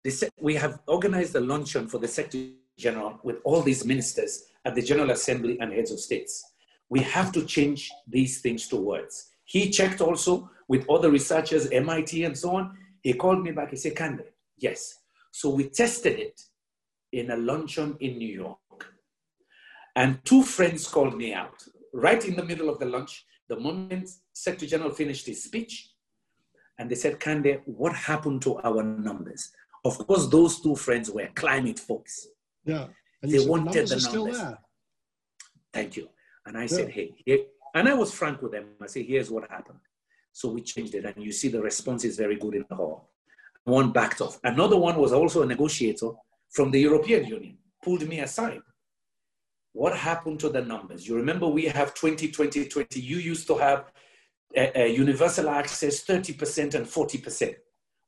[0.02, 4.32] they said we have organized a luncheon for the Secretary General with all these ministers
[4.64, 6.44] at the General Assembly and heads of states.
[6.90, 9.30] We have to change these things to words.
[9.44, 12.76] He checked also with other researchers, MIT and so on.
[13.02, 13.70] He called me back.
[13.70, 14.24] He said, Kande,
[14.58, 14.94] yes.
[15.30, 16.40] So we tested it
[17.12, 18.58] in a luncheon in New York.
[19.96, 21.62] And two friends called me out
[21.92, 23.24] right in the middle of the lunch.
[23.48, 25.90] The moment Secretary General finished his speech,
[26.78, 29.50] and they said, Kande, what happened to our numbers?
[29.84, 32.26] Of course, those two friends were climate folks.
[32.64, 32.86] Yeah.
[33.22, 34.40] And They wanted the numbers.
[35.72, 36.08] Thank you.
[36.46, 37.38] And I said, hey, here,
[37.74, 38.66] and I was frank with them.
[38.80, 39.78] I said, here's what happened.
[40.32, 43.10] So we changed it, and you see the response is very good in the hall.
[43.64, 44.38] One backed off.
[44.44, 46.10] Another one was also a negotiator
[46.50, 48.60] from the European Union, pulled me aside.
[49.72, 51.08] What happened to the numbers?
[51.08, 53.00] You remember we have 20, 20, 20.
[53.00, 53.92] You used to have
[54.56, 57.54] uh, uh, universal access 30% and 40%.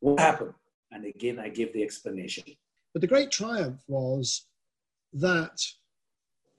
[0.01, 0.53] What happened?
[0.93, 2.45] And again, I gave the explanation.
[2.93, 4.47] But the great triumph was
[5.13, 5.61] that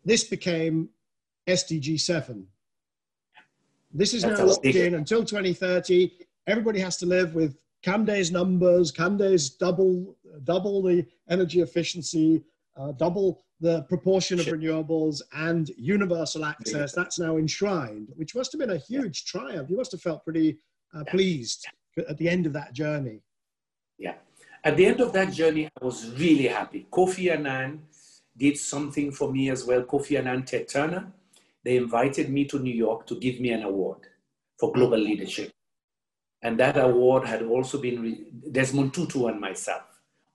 [0.03, 0.89] this became
[1.47, 2.45] SDG 7.
[3.93, 6.11] This is That's now locked in until 2030.
[6.45, 12.43] Everybody has to live with Kande's numbers, Kande's double, double the energy efficiency,
[12.75, 16.93] uh, double the proportion of renewables, and universal access.
[16.93, 19.69] That's now enshrined, which must have been a huge triumph.
[19.69, 20.59] You must have felt pretty
[20.93, 21.11] uh, Yeah.
[21.11, 21.65] pleased
[21.97, 23.21] at the end of that journey.
[23.97, 24.15] Yeah.
[24.63, 26.87] At the end of that journey, I was really happy.
[26.91, 27.81] Kofi Annan
[28.35, 29.83] did something for me as well.
[29.83, 31.11] Kofi Annan, Ted Turner,
[31.68, 33.99] they invited me to New York to give me an award
[34.57, 35.51] for global leadership.
[36.41, 39.84] And that award had also been re- Desmond Tutu and myself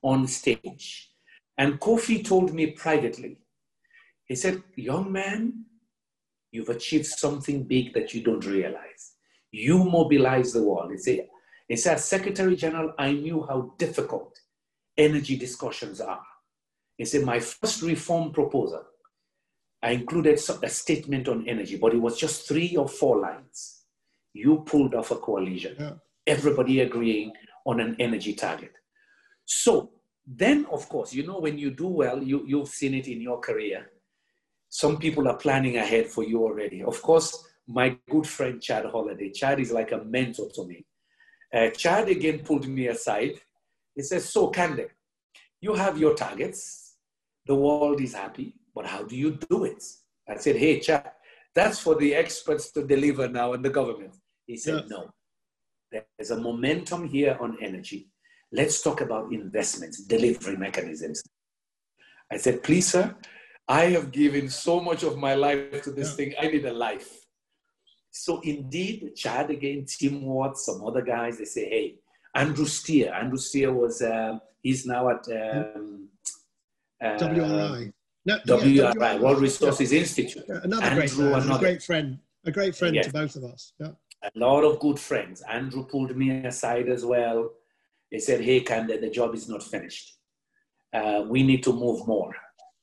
[0.02, 1.10] on stage.
[1.56, 3.38] And Kofi told me privately,
[4.26, 5.64] he said, Young man,
[6.50, 9.12] you've achieved something big that you don't realize.
[9.50, 10.90] You mobilize the world.
[10.90, 11.28] He said,
[11.66, 14.38] he said, Secretary General, I knew how difficult
[14.98, 16.26] energy discussions are.
[16.98, 18.84] He said, my first reform proposal,
[19.82, 23.82] I included a statement on energy, but it was just three or four lines.
[24.32, 25.94] You pulled off a coalition, Yeah.
[26.26, 27.32] everybody agreeing
[27.66, 28.72] on an energy target.
[29.44, 29.90] So
[30.24, 33.40] then, of course, you know, when you do well, you, you've seen it in your
[33.40, 33.90] career.
[34.68, 36.82] Some people are planning ahead for you already.
[36.82, 40.86] Of course, my good friend Chad Holliday, Chad is like a mentor to me.
[41.52, 43.34] Uh, Chad again pulled me aside.
[43.94, 44.88] He says, So, Kande,
[45.60, 46.94] you have your targets.
[47.46, 49.82] The world is happy, but how do you do it?
[50.28, 51.10] I said, Hey, Chad,
[51.54, 54.14] that's for the experts to deliver now in the government.
[54.46, 54.96] He said, Yeah.
[54.96, 55.10] No.
[56.18, 58.08] There's a momentum here on energy.
[58.50, 61.22] Let's talk about investments, delivery mechanisms.
[62.30, 63.14] I said, Please, sir,
[63.68, 66.16] I have given so much of my life to this Yeah.
[66.16, 66.34] thing.
[66.40, 67.10] I need a life.
[68.10, 71.94] So indeed, Chad again, Tim Wirth, some other guys, they say, hey,
[72.34, 73.12] Andrew Steer.
[73.12, 76.08] Andrew Steer was, um, he's now at um,
[77.02, 77.92] uh, WRI.
[78.24, 80.44] No, WRI, yeah, World Resources Institute.
[80.48, 83.06] Yeah, Another great Andrew, man, a great friend, a great friend Yes.
[83.06, 83.72] to both of us.
[83.80, 83.88] Yeah.
[84.22, 85.42] a lot of good friends.
[85.42, 87.50] Andrew pulled me aside as well.
[88.10, 90.14] He said, Hey, Kande, the job is not finished.
[90.92, 92.32] Uh, we need to move more.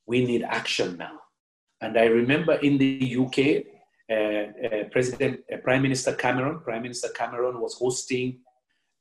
[0.06, 1.16] We need action now.
[1.80, 3.38] And I remember in the UK,
[4.10, 8.40] uh, uh, President, uh, Prime Minister Cameron, Prime Minister Cameron was hosting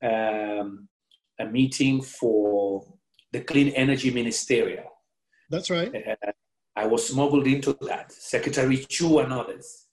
[0.02, 0.88] um,
[1.40, 2.86] a meeting for
[3.34, 4.86] the Clean Energy Ministerial.
[5.50, 5.94] That's right.
[5.94, 6.32] Uh,
[6.76, 8.12] I was smuggled into that.
[8.12, 9.88] Secretary Chu and others.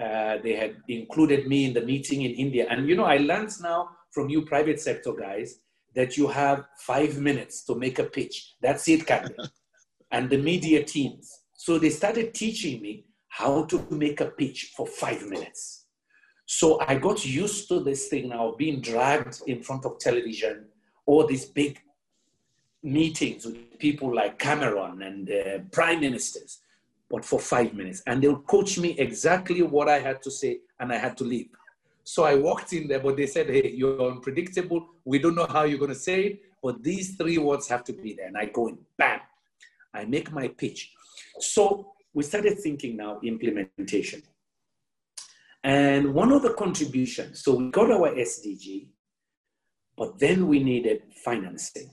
[0.00, 2.66] Uh, they had included me in the meeting in India.
[2.70, 5.58] And you know, I learned now from you private sector guys
[5.94, 8.54] that you have five minutes to make a pitch.
[8.62, 9.48] That's it, Captain.
[10.12, 11.30] and the media teams.
[11.54, 15.86] So they started teaching me how to make a pitch for five minutes.
[16.46, 20.66] So I got used to this thing now, being dragged in front of television,
[21.04, 21.78] or these big
[22.82, 26.60] meetings with people like Cameron and uh, prime ministers,
[27.10, 28.02] but for five minutes.
[28.06, 31.48] And they'll coach me exactly what I had to say, and I had to leave.
[32.04, 34.88] So I walked in there, but they said, hey, you're unpredictable.
[35.04, 37.92] We don't know how you're going to say it, but these three words have to
[37.92, 38.28] be there.
[38.28, 39.20] And I go in, bam,
[39.92, 40.92] I make my pitch.
[41.38, 44.22] So we started thinking now implementation.
[45.62, 48.86] And one of the contributions, so we got our SDG,
[49.96, 51.90] but then we needed financing.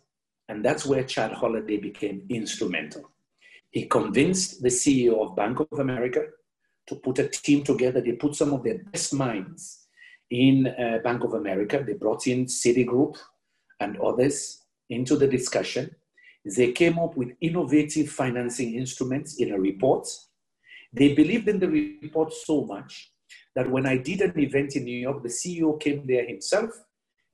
[0.47, 3.11] And that's where Chad Holliday became instrumental.
[3.71, 6.25] He convinced the CEO of Bank of America
[6.87, 7.99] to put a team together.
[7.99, 9.87] They put some of their best minds
[10.29, 11.83] in uh, Bank of America.
[11.85, 13.17] They brought in Citigroup
[13.79, 15.95] and others into the discussion.
[16.45, 20.07] They came up with innovative financing instruments in a report.
[20.93, 23.11] They believed in the report so much
[23.55, 26.69] that when I did an event in New York, the CEO came there himself.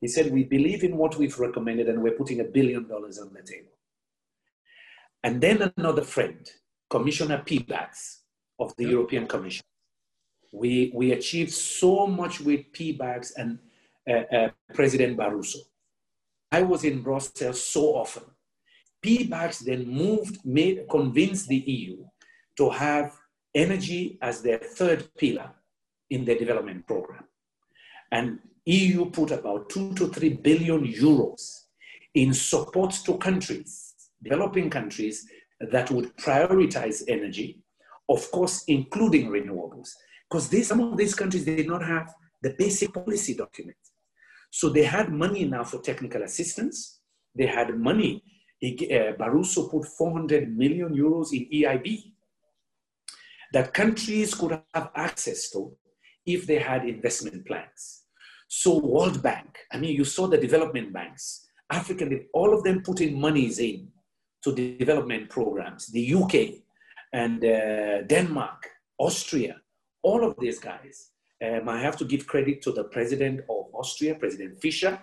[0.01, 3.31] He said, We believe in what we've recommended and we're putting a billion dollars on
[3.33, 3.71] the table.
[5.23, 6.49] And then another friend,
[6.89, 8.17] Commissioner Piebalgs
[8.59, 9.63] of the European Commission.
[10.51, 13.59] We, we achieved so much with Piebalgs and
[14.09, 15.59] uh, uh, President Barroso.
[16.51, 18.23] I was in Brussels so often
[19.01, 22.05] Piebalgs then moved, made, convinced the EU
[22.57, 23.17] to have
[23.53, 25.51] energy as their third pillar
[26.09, 27.23] in their development program.
[28.11, 31.61] And EU put about two to three billion euros
[32.13, 35.27] in support to countries, developing countries
[35.71, 37.59] that would prioritize energy,
[38.09, 39.89] of course, including renewables,
[40.29, 43.77] because some of these countries did not have the basic policy document.
[44.51, 46.99] So they had money now for technical assistance.
[47.33, 48.23] They had money
[48.63, 52.13] uh, Barroso put 400 million euros in EIB
[53.53, 55.75] that countries could have access to
[56.25, 58.00] if they had investment plans.
[58.53, 63.17] So World Bank, I mean, you saw the development banks, African, all of them putting
[63.17, 63.87] monies in
[64.43, 66.35] to the development programs, the UK
[67.13, 69.55] and uh, Denmark, Austria,
[70.03, 71.11] all of these guys.
[71.41, 74.99] Um, I have to give credit to the president of Austria, President Fischer,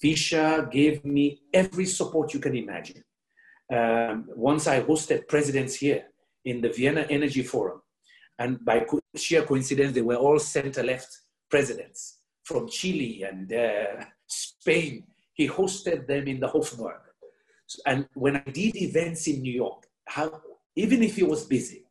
[0.00, 3.04] Fischer gave me every support you can imagine.
[3.72, 6.06] Um, once I hosted presidents here
[6.44, 7.82] in the Vienna Energy Forum,
[8.36, 8.84] and by
[9.14, 11.16] sheer coincidence, they were all center left
[11.48, 12.17] presidents
[12.48, 15.04] from Chile and uh, Spain.
[15.34, 17.00] He hosted them in the Hofburg.
[17.84, 20.40] And when I did events in New York, how,
[20.74, 21.84] even if he was busy,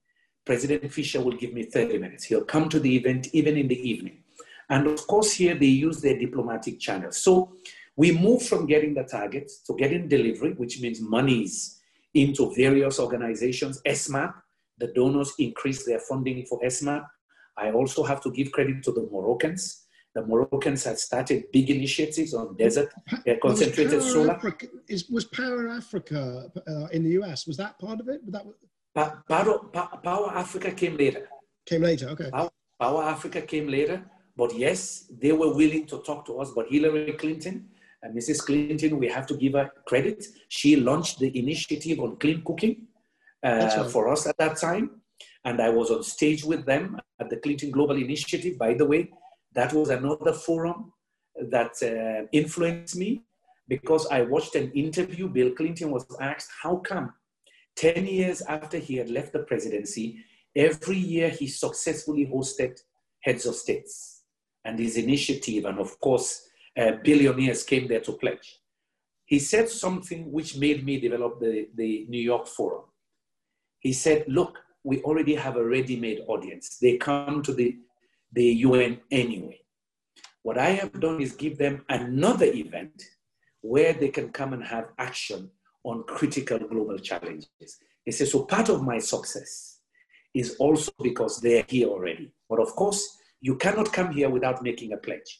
[0.43, 2.23] President Fischer will give me 30 minutes.
[2.23, 4.23] He'll come to the event even in the evening.
[4.69, 7.17] And of course, here they use their diplomatic channels.
[7.17, 7.53] So
[7.95, 11.81] we move from getting the targets to getting delivery, which means monies
[12.15, 13.79] into various organizations.
[13.85, 14.33] ESMAP,
[14.79, 17.05] the donors increase their funding for ESMAP.
[17.55, 19.86] I also have to give credit to the Moroccans.
[20.17, 24.31] The Moroccans had started big initiatives on desert uh, concentrated was solar.
[24.31, 27.45] Africa, is, was Power Africa uh, in the US?
[27.45, 28.19] Was that part of it?
[28.31, 28.43] That
[28.95, 31.29] pa- Power, pa- Power Africa came later.
[31.67, 32.31] Came later, okay.
[32.31, 32.49] Power,
[32.79, 34.03] Power Africa came later,
[34.35, 36.49] but yes, they were willing to talk to us.
[36.55, 37.69] But Hillary Clinton
[38.01, 38.39] and Mrs.
[38.43, 40.25] Clinton, we have to give her credit.
[40.49, 42.87] She launched the initiative on clean cooking
[43.43, 43.91] uh, right.
[43.91, 45.01] for us at that time.
[45.45, 48.57] And I was on stage with them at the Clinton Global Initiative.
[48.57, 49.11] By the way,
[49.57, 50.93] that was another forum
[51.49, 53.23] that uh, influenced me
[53.67, 55.27] because I watched an interview.
[55.27, 57.11] Bill Clinton was asked, How come
[57.75, 60.23] 10 years after he had left the presidency,
[60.55, 62.79] every year he successfully hosted
[63.21, 64.21] heads of states
[64.63, 66.47] and his initiative, and of course,
[66.77, 68.59] uh, billionaires came there to pledge.
[69.25, 72.83] He said something which made me develop the, the New York Forum.
[73.79, 76.77] He said, Look, we already have a ready made audience.
[76.79, 77.77] They come to the,
[78.37, 79.59] the UN anyway.
[80.43, 83.03] What I have done is give them another event
[83.61, 85.49] where they can come and have action
[85.83, 87.49] on critical global challenges.
[88.05, 89.79] He says, So part of my success
[90.35, 92.31] is also because they're here already.
[92.49, 93.03] But of course,
[93.39, 95.31] You cannot come here without making a pledge.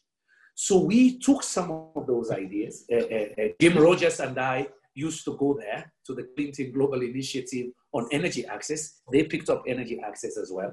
[0.53, 2.85] So we took some of those ideas.
[2.91, 7.01] Uh, uh, uh, Jim Rogers and I used to go there to the Clinton Global
[7.01, 8.81] Initiative on Energy Access.
[9.11, 10.71] They picked up Energy Access as well.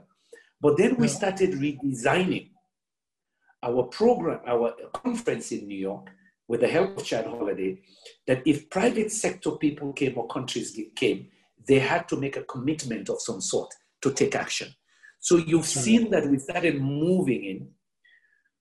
[0.64, 2.48] But then we started redesigning
[3.62, 6.08] our program, our conference in New York,
[6.48, 7.82] with the help of Chad Holliday,
[8.26, 11.28] that if private sector people came or countries came,
[11.68, 14.74] they had to make a commitment of some sort to take action.
[15.20, 17.68] So you've seen that we started moving in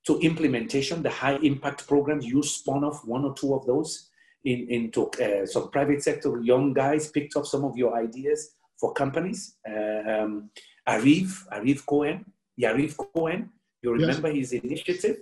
[0.05, 2.25] to implementation, the high impact programs.
[2.25, 4.09] You spun off one or two of those
[4.43, 6.41] in, into uh, some private sector.
[6.41, 9.55] Young guys picked up some of your ideas for companies.
[9.65, 10.49] Um,
[10.85, 12.25] Arif, Arif Cohen,
[12.61, 13.49] Yariv Cohen,
[13.81, 14.51] you remember yes.
[14.51, 15.17] his initiative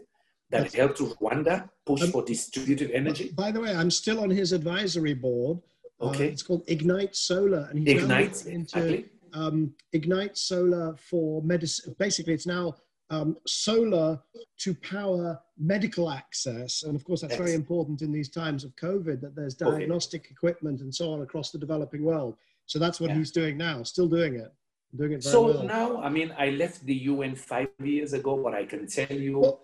[0.49, 3.31] that That's helped Rwanda push um, for distributed energy?
[3.35, 5.59] By the way, I'm still on his advisory board.
[6.01, 6.25] Uh, okay.
[6.25, 7.67] Uh, it's called Ignite Solar.
[7.69, 9.05] And he's Ignite, into exactly.
[9.35, 11.95] um, Ignite Solar for medicine.
[11.99, 12.73] Basically, it's now
[13.11, 14.19] um, solar
[14.63, 16.81] to power medical access.
[16.81, 17.45] And of course, that's yes.
[17.45, 20.31] very important in these times of COVID that there's diagnostic okay.
[20.31, 22.37] equipment and so on across the developing world.
[22.71, 23.17] So that's what yeah.
[23.17, 24.49] he's doing now, still doing it
[24.95, 25.63] doing it so well.
[25.63, 29.39] now, I mean, I left the UN five years ago, but I can tell you,
[29.39, 29.59] well,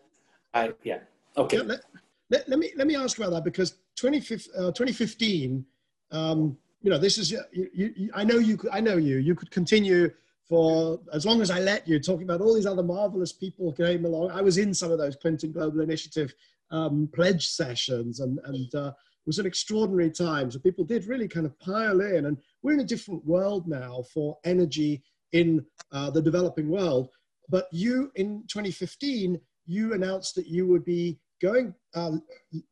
[0.53, 0.99] I yeah,
[1.37, 1.57] okay.
[1.57, 1.81] Yeah, let,
[2.29, 5.65] let, let, me let me ask about that because 2015,
[6.11, 9.19] uh, um, you know, this is you, you, I know you could, I know you.
[9.19, 10.09] You could continue
[10.49, 14.03] for as long as I let you, talking about all these other marvelous people came
[14.03, 14.31] along.
[14.31, 16.33] I was in some of those Clinton Global Initiative
[16.71, 18.91] um, pledge sessions, and and uh,
[19.27, 20.49] was an extraordinary time.
[20.49, 24.03] So people did really kind of pile in, and we're in a different world now
[24.13, 25.03] for energy
[25.33, 27.09] in uh, the developing world.
[27.49, 32.13] But you, in 2015, you announced that you would be going, uh,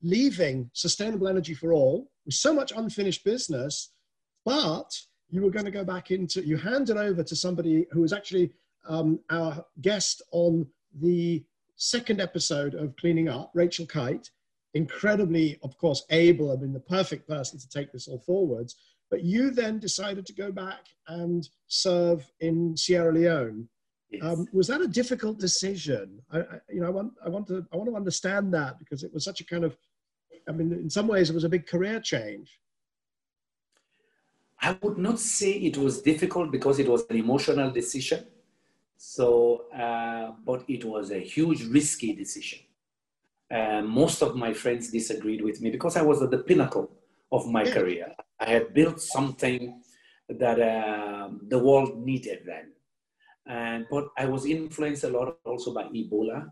[0.01, 3.91] leaving sustainable energy for all with so much unfinished business,
[4.45, 4.89] but
[5.29, 8.51] you were going to go back into, you handed over to somebody who was actually
[8.87, 10.65] um, our guest on
[11.01, 11.43] the
[11.75, 14.29] second episode of Cleaning Up, Rachel Kyte,
[14.75, 18.75] incredibly, of course, able and been the perfect person to take this all forwards.
[19.09, 23.67] But you then decided to go back and serve in Sierra Leone.
[24.11, 24.21] Yes.
[24.23, 26.21] Um, was that a difficult decision?
[26.31, 29.03] I, I, you know, I want, I want to, I want to understand that because
[29.03, 29.75] it was such a kind of,
[30.47, 32.59] I mean, in some ways, it was a big career change.
[34.61, 38.25] I would not say it was difficult because it was an emotional decision.
[38.97, 42.59] So, uh, but it was a huge, risky decision.
[43.53, 46.89] Uh, most of my friends disagreed with me because I was at the pinnacle
[47.31, 48.07] of my career.
[48.39, 49.81] I had built something
[50.29, 52.71] that uh, the world needed then.
[53.47, 56.49] And, but I was influenced a lot also by Ebola.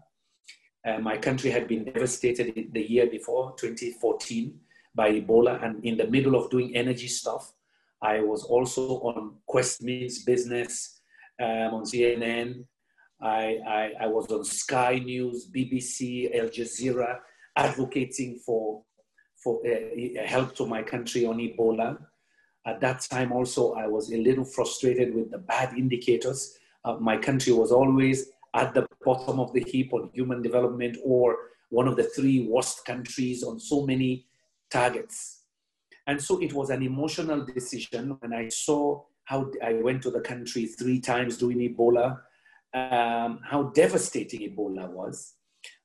[0.85, 4.59] Uh, my country had been devastated the year before, 2014,
[4.93, 5.63] by Ebola.
[5.63, 7.53] And in the middle of doing energy stuff,
[8.01, 10.99] I was also on Quest Means Business
[11.41, 12.65] um, on CNN.
[13.21, 17.19] I, I, I was on Sky News, BBC, Al Jazeera,
[17.55, 18.83] advocating for
[19.43, 21.97] for uh, help to my country on Ebola.
[22.65, 26.57] At that time, also, I was a little frustrated with the bad indicators.
[26.85, 31.35] Uh, my country was always at the bottom of the heap on human development or
[31.69, 34.25] one of the three worst countries on so many
[34.69, 35.41] targets.
[36.07, 40.21] And so it was an emotional decision when I saw how I went to the
[40.21, 42.19] country three times doing Ebola,
[42.73, 45.33] um, how devastating Ebola was.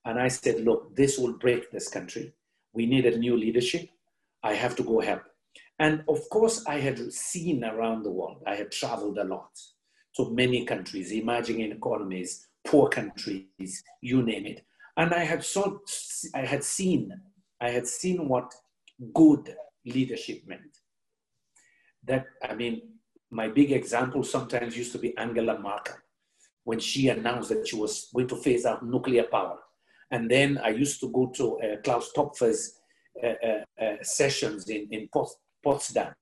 [0.05, 2.33] And I said, look, this will break this country
[2.73, 3.89] we need a new leadership.
[4.43, 5.23] I have to go help.
[5.79, 9.51] And of course, I had seen around the world, I had traveled a lot
[10.17, 14.65] to many countries, emerging economies, poor countries, you name it.
[14.97, 15.79] And I had, saw,
[16.35, 17.13] I had seen,
[17.61, 18.53] I had seen what
[19.15, 19.55] good
[19.87, 20.79] leadership meant.
[22.05, 22.83] That, I mean,
[23.31, 25.95] my big example sometimes used to be Angela Merkel
[26.69, 29.59] when she announced that she was going to phase out nuclear power.
[30.11, 32.63] And then I used to go to uh, Klaus Töpfer's
[33.25, 35.09] uh, uh, uh, sessions in, in
[35.65, 36.13] Potsdam.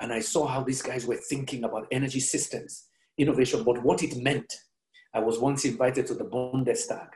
[0.00, 2.86] And I saw how these guys were thinking about energy systems,
[3.18, 4.50] innovation, but what it meant.
[5.12, 7.10] I was once invited to the Bundestag,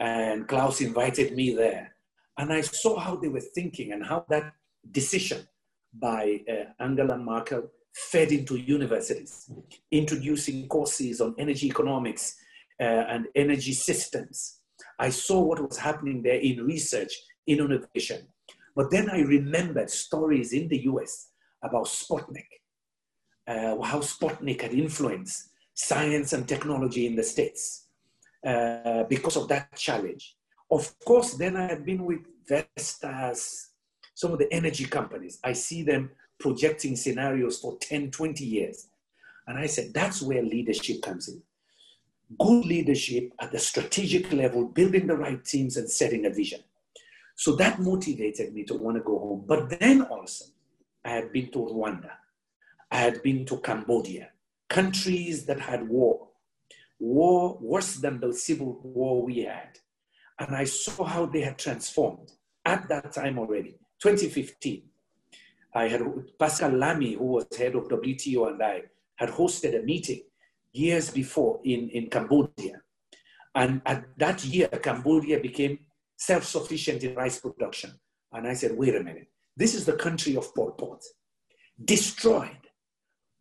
[0.00, 1.94] and Klaus invited me there.
[2.38, 4.54] And I saw how they were thinking and how that
[4.90, 5.46] decision
[5.92, 9.50] by uh, Angela Merkel fed into universities,
[9.90, 12.36] introducing courses on energy economics
[12.78, 14.60] uh, and energy systems.
[14.98, 17.12] I saw what was happening there in research,
[17.46, 18.26] in innovation.
[18.74, 21.28] But then I remembered stories in the US
[21.62, 22.50] about Sputnik,
[23.48, 27.88] uh, how Sputnik had influenced science and technology in the States
[28.46, 30.36] uh, because of that challenge.
[30.70, 33.70] Of course, then I had been with Vestas,
[34.14, 35.38] some of the energy companies.
[35.42, 38.88] I see them projecting scenarios for 10, 20 years.
[39.46, 41.42] And I said, that's where leadership comes in.
[42.38, 46.60] good leadership at the strategic level, building the right teams and setting a vision.
[47.34, 49.44] So that motivated me to want to go home.
[49.46, 50.46] But then also,
[51.04, 52.10] I had been to Rwanda,
[52.90, 54.30] I had been to Cambodia,
[54.68, 56.28] countries that had war,
[56.98, 59.78] war worse than the civil war we had.
[60.38, 62.32] And I saw how they had transformed
[62.64, 64.82] at that time already, 2015.
[65.76, 66.02] I had
[66.38, 68.84] Pascal Lamy, who was head of WTO, and I
[69.16, 70.22] had hosted a meeting
[70.72, 72.80] years before in, in Cambodia.
[73.54, 75.78] And at that year, Cambodia became
[76.16, 77.92] self-sufficient in rice production.
[78.32, 81.02] And I said, wait a minute, this is the country of Pol Pot,
[81.84, 82.56] destroyed.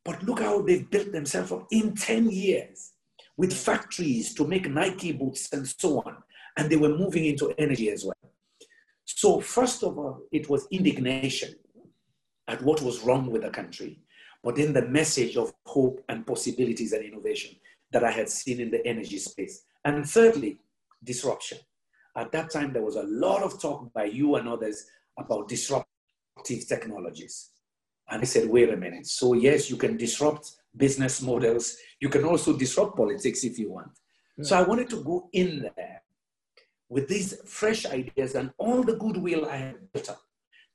[0.04, 2.92] But look how they've built themselves up in 10 years
[3.38, 6.18] with factories to make Nike boots and so on.
[6.58, 8.34] And they were moving into energy as well.
[9.06, 11.56] So first of all, it was indignation
[12.48, 14.00] at what was wrong with the country,
[14.44, 17.56] but then the message of hope and possibilities and innovation
[17.92, 19.64] that I had seen in the energy space.
[19.84, 20.58] And thirdly,
[21.04, 21.60] disruption.
[22.16, 24.86] At that time, there was a lot of talk by you and others
[25.18, 27.50] about disruptive technologies.
[28.10, 29.08] And I said, wait a minute.
[29.08, 31.76] So, yes, you can disrupt business models.
[32.00, 33.92] You can also disrupt politics if you want.
[34.38, 34.46] Yeah.
[34.46, 36.04] So, I wanted to go in there
[36.90, 40.22] with these fresh ideas and all the goodwill I had built up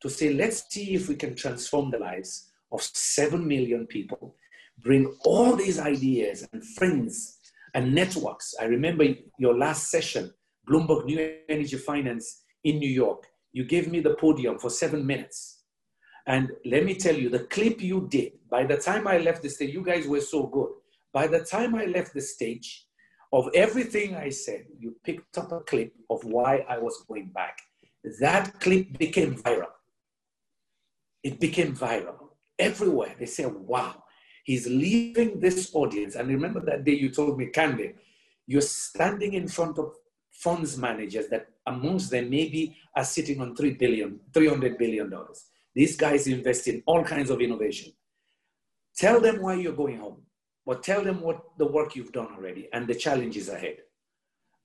[0.02, 4.34] to say, let's see if we can transform the lives of 7 million people,
[4.78, 7.38] bring all these ideas and friends
[7.74, 8.54] and networks.
[8.60, 9.04] I remember
[9.38, 10.32] your last session
[10.68, 13.26] Bloomberg New Energy Finance in New York.
[13.52, 15.62] You gave me the podium for seven minutes.
[16.26, 19.48] And let me tell you, the clip you did, by the time I left the
[19.48, 20.68] stage, you guys were so good.
[21.12, 22.86] By the time I left the stage,
[23.32, 27.58] of everything I said, you picked up a clip of why I was going back.
[28.20, 29.68] That clip became viral.
[31.22, 33.14] It became viral everywhere.
[33.18, 34.02] They said, wow,
[34.44, 36.14] he's leaving this audience.
[36.14, 37.94] And remember that day you told me, Kande,
[38.46, 39.92] you're standing in front of
[40.32, 45.12] funds managers that amongst them maybe are sitting on $3 billion, $300 billion.
[45.74, 47.92] These guys invest in all kinds of innovation.
[48.96, 50.22] Tell them why you're going home,
[50.66, 53.76] but tell them what the work you've done already and the challenges ahead.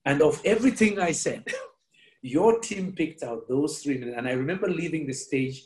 [0.06, 1.46] And of everything I said,
[2.22, 4.18] your team picked out those three minutes.
[4.18, 5.66] And I remember leaving the stage,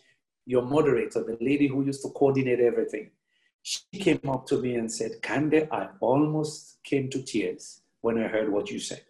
[0.49, 3.11] your moderator, the lady who used to coordinate everything,
[3.61, 8.27] she came up to me and said, Kande, I almost came to tears when I
[8.27, 9.03] heard what you said.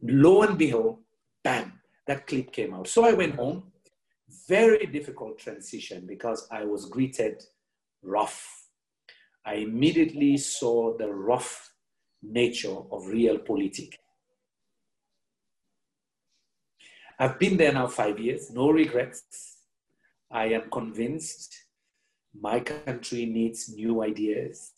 [0.00, 0.98] Lo and behold,
[1.42, 2.86] bam, that clip came out.
[2.86, 3.64] So I went home.
[4.46, 7.42] Very difficult transition because I was greeted
[8.02, 8.66] rough.
[9.44, 11.72] I immediately saw the rough
[12.22, 13.96] nature of real politics.
[17.18, 19.55] I've been there now five years, no regrets.
[20.30, 21.56] I am convinced
[22.38, 24.72] my country needs new ideas.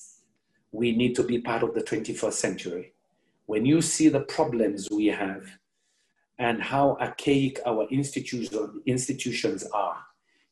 [0.73, 2.93] We need to be part of the 21st century
[3.49, 5.43] when you see the problems we have
[6.39, 9.97] and how archaic our institution, institutions are,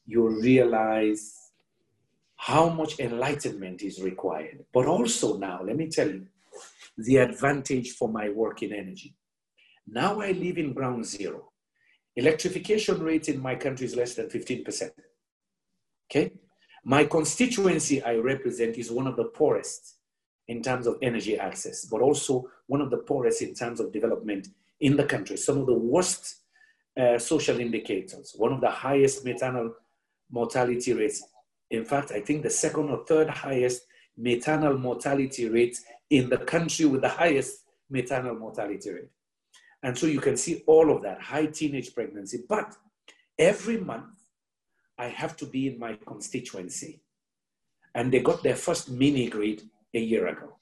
[0.06, 1.50] you realize
[2.36, 4.64] how much enlightenment is required.
[4.72, 6.26] But also now, let me tell you,
[6.96, 9.14] the advantage for my work in energy.
[9.86, 11.52] Now I live in ground zero.
[12.16, 14.90] Electrification rate in my country is less than 15%.
[16.10, 16.32] Okay?
[16.84, 19.96] My constituency I represent is one of the poorest
[20.48, 24.48] in terms of energy access, but also one of the poorest in terms of development
[24.80, 25.36] in the country.
[25.36, 26.36] Some of the worst
[26.98, 29.74] uh, social indicators, one of the highest maternal
[30.30, 31.22] mortality rates.
[31.70, 33.86] In fact, I think the second or third highest
[34.16, 35.78] maternal mortality rate
[36.10, 39.10] in the country with the highest maternal mortality rate.
[39.86, 42.38] And so you can see all of that high teenage pregnancy.
[42.48, 42.74] But
[43.38, 44.18] every month,
[44.98, 47.02] I have to be in my constituency.
[47.94, 49.62] And they got their first mini grid
[49.94, 50.58] a year ago.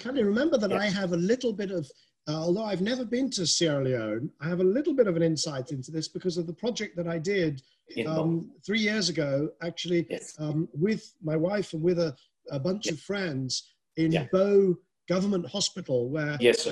[0.00, 0.80] Can you remember that yes.
[0.80, 1.88] I have a little bit of,
[2.28, 5.22] uh, although I've never been to Sierra Leone, I have a little bit of an
[5.22, 7.62] insight into this because of the project that I did
[8.04, 10.34] um, three years ago, actually, yes.
[10.40, 12.16] um, with my wife and with a,
[12.50, 12.94] a bunch yes.
[12.94, 14.26] of friends in yeah.
[14.32, 14.76] Bo
[15.10, 16.68] Government Hospital, where yes,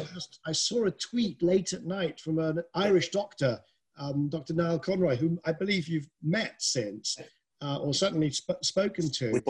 [0.47, 3.59] I saw a tweet late at night from an Irish doctor,
[3.98, 4.55] um, Dr.
[4.55, 7.19] Niall Conroy, whom I believe you've met since
[7.60, 9.43] uh, or certainly sp- spoken to.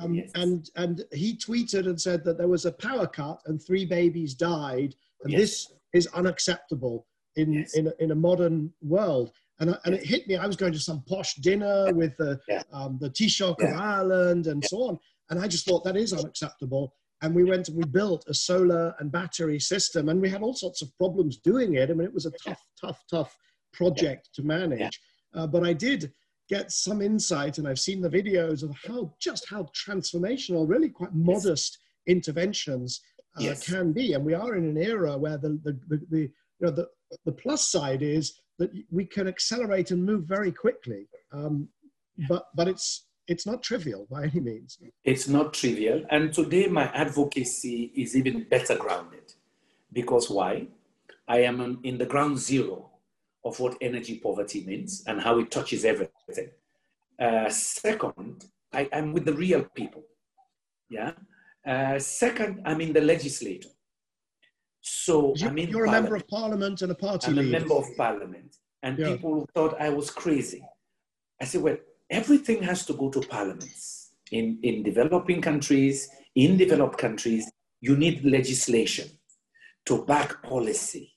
[0.00, 0.30] Um, yes.
[0.34, 4.34] And and he tweeted and said that there was a power cut and three babies
[4.34, 5.40] died, and yes.
[5.40, 7.06] this is unacceptable
[7.36, 7.74] in yes.
[7.74, 9.30] in, a, in a modern world.
[9.60, 10.36] And, and it hit me.
[10.36, 12.62] I was going to some posh dinner with the yeah.
[12.72, 13.74] um, the Taoiseach yeah.
[13.74, 14.68] of Ireland and yeah.
[14.68, 14.98] so on,
[15.30, 16.92] and I just thought that is unacceptable.
[17.22, 20.54] And we went and we built a solar and battery system, and we had all
[20.54, 21.88] sorts of problems doing it.
[21.88, 23.36] I mean, it was a tough, tough, tough
[23.72, 25.00] project to manage.
[25.34, 26.12] Uh, but I did
[26.48, 31.14] get some insight, and I've seen the videos of how just how transformational, really quite
[31.14, 33.00] modest interventions
[33.38, 33.64] uh, Yes.
[33.64, 34.12] can be.
[34.14, 36.30] And we are in an era where the, the, the, the, you
[36.60, 36.88] know, the,
[37.24, 41.08] the plus side is that we can accelerate and move very quickly.
[41.32, 41.68] Um,
[42.28, 44.78] but, but it's, it's not trivial by any means.
[45.04, 46.02] It's not trivial.
[46.10, 49.32] And today, my advocacy is even better grounded.
[49.92, 50.68] Because why?
[51.28, 52.90] I am in the ground zero
[53.44, 56.50] of what energy poverty means and how it touches everything.
[57.20, 60.02] Uh, second, I, am with the real people.
[60.90, 61.12] Yeah.
[61.66, 63.68] Uh, second, I'm in the legislature.
[64.80, 66.82] So You, I'm in you're a member of parliament.
[66.82, 68.56] and a party I'm a member of parliament.
[68.82, 69.12] And Yeah.
[69.12, 70.64] people thought I was crazy.
[71.40, 71.76] I said, well,
[72.12, 74.12] everything has to go to parliaments.
[74.30, 79.08] In, in developing countries, in developed countries, you need legislation
[79.86, 81.12] to back policy,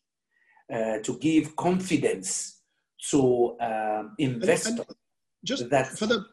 [0.73, 2.61] uh, to give confidence
[3.11, 4.85] to um, investors.
[5.43, 6.25] Just that for the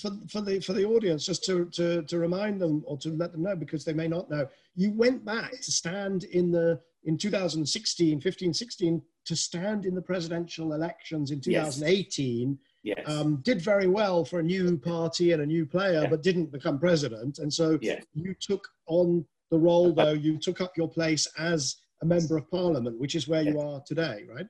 [0.00, 3.32] for, for the for the audience, just to, to to remind them or to let
[3.32, 7.18] them know because they may not know, you went back to stand in the in
[7.18, 12.50] 2016, 15, 16 to stand in the presidential elections in 2018.
[12.50, 12.58] yes,
[13.06, 16.08] Um, did very well for a new party and a new player, Yeah.
[16.10, 17.38] but didn't become president.
[17.38, 21.76] And so yes, you took on the role, though you took up your place as
[22.02, 24.46] a member of parliament, which is where you are today, right?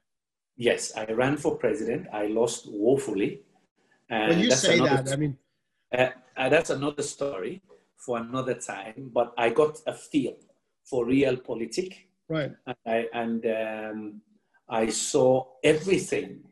[0.56, 0.92] yes.
[0.96, 2.06] I ran for president.
[2.12, 3.42] I lost woefully.
[4.10, 5.36] And when you that's say another- that, I mean,
[5.92, 7.62] Uh, uh, that's another story
[7.96, 9.10] for another time.
[9.12, 10.36] But I got a feel
[10.84, 11.96] for real politics,
[12.28, 14.22] right, and I, and um,
[14.68, 15.30] I saw
[15.64, 16.44] everything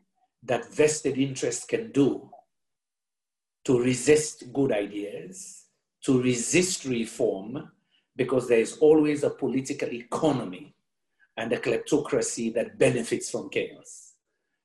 [0.43, 2.29] that vested interest can do
[3.65, 5.65] to resist good ideas,
[6.05, 7.71] to resist reform,
[8.15, 10.75] because there is always a political economy
[11.37, 14.13] and a kleptocracy that benefits from chaos.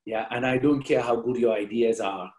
[0.05, 2.33] Yeah, and I don't care how good your ideas are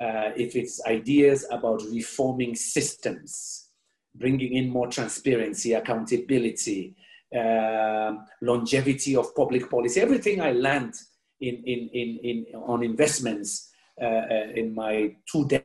[0.00, 3.68] uh, if it's ideas about reforming systems,
[4.14, 6.96] bringing in more transparency, accountability,
[7.38, 10.94] um, longevity of public policy, everything I learned
[11.40, 15.64] in, in, in, in, on investments uh, uh, in my two de-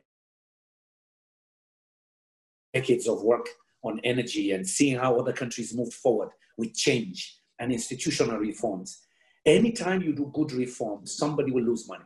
[2.74, 3.46] decades of work
[3.82, 8.98] on energy and seeing how other countries moved forward with change and institutional reforms.
[9.44, 12.04] Anytime you do good reforms, somebody will lose money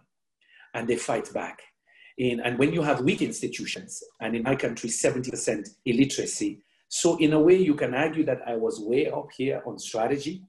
[0.75, 1.61] and they fight back
[2.21, 6.63] in, and when you have weak institutions, and in my country, 70% illiteracy.
[6.89, 10.43] So, in a way, you can argue that I was way up here on strategy,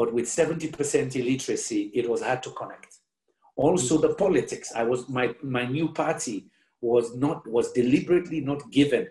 [0.00, 3.00] but with 70% illiteracy, it was hard to connect.
[3.54, 4.72] Also, the politics.
[4.74, 6.46] I was my my new party
[6.80, 9.08] was not was deliberately not given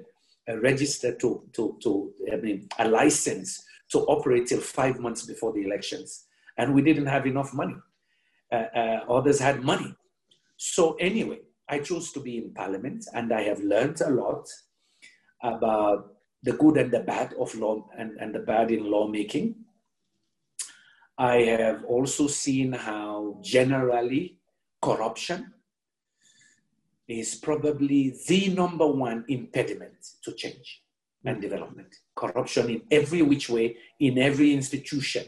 [0.47, 5.53] a register to to to I mean a license to operate till five months before
[5.53, 6.25] the elections,
[6.57, 7.77] and we didn't have enough money.
[8.51, 9.93] Uh, uh, others had money.
[10.57, 11.41] So anyway,
[11.73, 14.49] I chose to be in parliament and I have learned a lot
[15.43, 19.53] about the good and the bad of law and, and the bad in lawmaking.
[21.19, 24.37] I have also seen how generally
[24.81, 25.53] corruption
[27.09, 30.81] is probably the number one impediment to change
[31.25, 31.93] and development.
[32.15, 35.25] Corruption in every which way, in every institution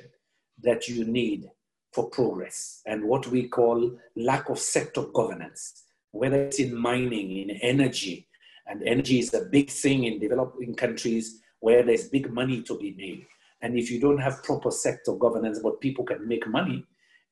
[0.64, 1.50] that you need
[1.92, 7.50] for progress and what we call lack of sector governance, whether it's in mining, in
[7.58, 8.30] energy,
[8.66, 12.94] and energy is a big thing in developing countries where there's big money to be
[12.98, 13.26] made.
[13.62, 16.86] And if you don't have proper sector governance, but people can make money,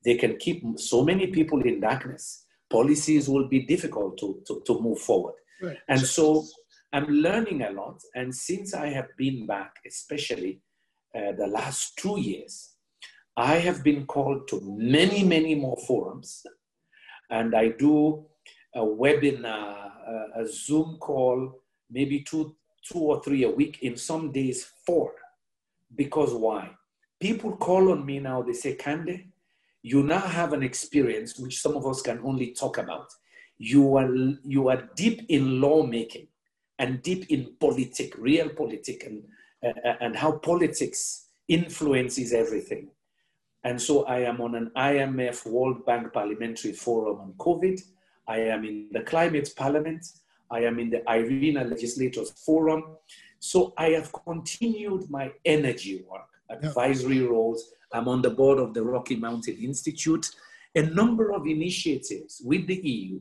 [0.04, 2.46] they can keep so many people in darkness.
[2.70, 5.34] Policies will be difficult to, to, to move forward.
[5.60, 5.78] right.
[5.88, 6.44] And so
[6.92, 8.00] I'm learning a lot.
[8.14, 10.60] And since I have been back, especially
[11.14, 12.74] uh, the last two years,
[13.36, 16.44] I have been called to many, many more forums.
[17.30, 18.24] And I do
[18.74, 22.56] a webinar, a, a Zoom call, maybe two,
[22.90, 25.12] two or three a week, in some days, four.
[25.94, 26.70] Because why?
[27.20, 29.26] People call on me now, they say, Kande,
[29.82, 33.08] you now have an experience which some of us can only talk about.
[33.58, 34.10] You are,
[34.44, 36.28] you are deep in lawmaking
[36.78, 39.22] and deep in politics, real politics, and,
[39.62, 42.88] uh, and how politics influences everything.
[43.64, 47.82] And so I am on an IMF World Bank Parliamentary Forum on COVID.
[48.26, 50.06] I am in the Climate Parliament.
[50.50, 52.96] I am in the IRENA Legislators Forum.
[53.40, 57.72] So I have continued my energy work, advisory roles.
[57.92, 60.30] I'm on the board of the Rocky Mountain Institute,
[60.76, 63.18] a number of initiatives with the EU.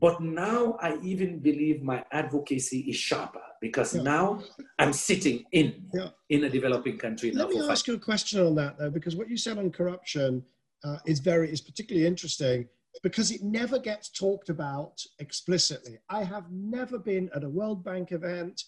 [0.00, 4.02] But now I even believe my advocacy is sharper because Yeah.
[4.02, 4.42] now
[4.78, 6.10] I'm sitting in Yeah.
[6.28, 7.32] in a developing country.
[7.32, 9.70] Let me five- ask you a question on that, though, because what you said on
[9.70, 10.44] corruption
[10.84, 12.68] uh, is very is particularly interesting
[13.02, 15.98] because it never gets talked about explicitly.
[16.10, 18.64] I have never been at a World Bank event,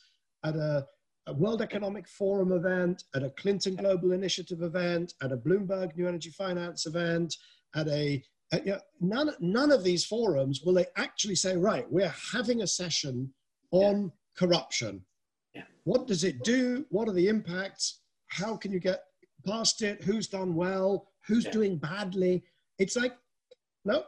[0.46, 0.86] at a
[1.26, 6.06] a World Economic Forum event, at a Clinton Global Initiative event, at a Bloomberg New
[6.06, 7.34] Energy Finance event,
[7.74, 8.22] at a
[8.64, 12.66] you know, none, none of these forums will they actually say, right, we're having a
[12.66, 13.32] session
[13.72, 14.08] on yeah.
[14.38, 15.04] corruption.
[15.52, 15.64] Yeah.
[15.82, 16.86] What does it do?
[16.90, 18.02] What are the impacts?
[18.28, 19.02] How can you get
[19.44, 20.04] past it?
[20.04, 21.08] Who's done well?
[21.26, 21.50] Who's yeah.
[21.50, 22.44] doing badly?
[22.78, 23.16] It's like,
[23.84, 24.04] no,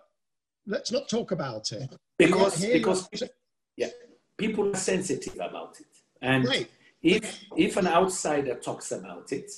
[0.69, 1.93] let's not talk about it.
[2.17, 3.09] Because, because
[3.77, 3.89] yeah,
[4.37, 5.98] people are sensitive about it.
[6.23, 6.71] And right.
[7.03, 9.51] if, if an outsider talks about it,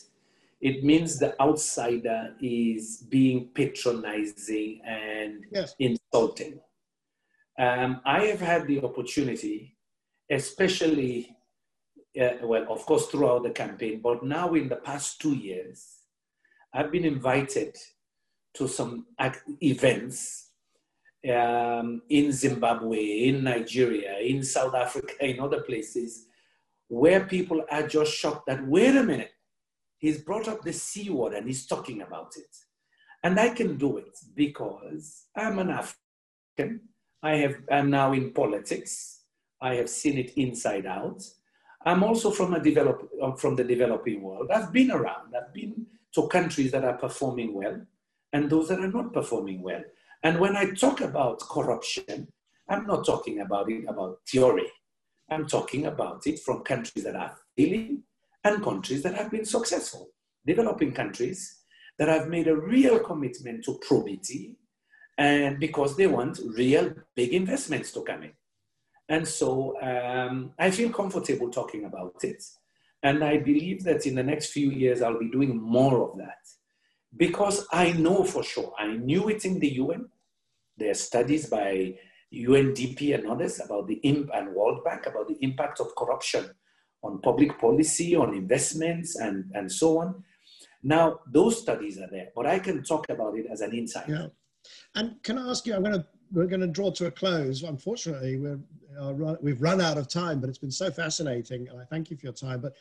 [0.60, 5.74] it means the outsider is being patronizing and yes.
[5.78, 6.60] insulting.
[7.58, 9.76] Um, I have had the opportunity,
[10.30, 11.34] especially,
[12.20, 16.00] uh, well, of course, throughout the campaign, but now in the past two years,
[16.74, 17.76] I've been invited
[18.54, 19.06] to some
[19.62, 20.50] events
[21.28, 26.26] um, in Zimbabwe, in Nigeria, in South Africa, in other places,
[26.90, 29.30] where people are just shocked that, wait a minute,
[29.98, 32.56] he's brought up the C word and he's talking about it.
[33.22, 36.80] And I can do it because I'm an African.
[37.22, 39.20] I have, I'm now in politics.
[39.62, 41.22] I have seen it inside out.
[41.86, 44.50] I'm also from, a develop, uh, from the developing world.
[44.50, 45.34] I've been around.
[45.36, 45.86] I've been
[46.16, 47.80] to countries that are performing well
[48.32, 49.82] and those that are not performing well.
[50.24, 52.32] And when I talk about corruption,
[52.68, 54.66] I'm not talking about it about theory.
[55.30, 58.02] I'm talking about it from countries that are failing
[58.44, 60.08] and countries that have been successful.
[60.46, 61.60] Developing countries
[61.98, 64.56] that have made a real commitment to probity
[65.18, 68.32] and because they want real big investments to come in.
[69.08, 72.42] And so um, I feel comfortable talking about it.
[73.02, 76.38] And I believe that in the next few years, I'll be doing more of that
[77.16, 80.08] because I know for sure, I knew it in the UN.
[80.76, 81.96] There are studies by
[82.32, 86.50] UNDP and others about the imp and World Bank about the impact of corruption
[87.02, 90.22] on public policy, on investments, and, and so on.
[90.82, 94.08] Now, those studies are there, but I can talk about it as an insight.
[94.08, 94.26] Yeah.
[94.94, 97.62] And can I ask you, I'm going to, we're going to draw to a close.
[97.62, 98.60] Unfortunately, we're,
[98.98, 102.16] uh, we've run out of time, but it's been so fascinating, and I thank you
[102.16, 102.60] for your time.
[102.60, 102.74] But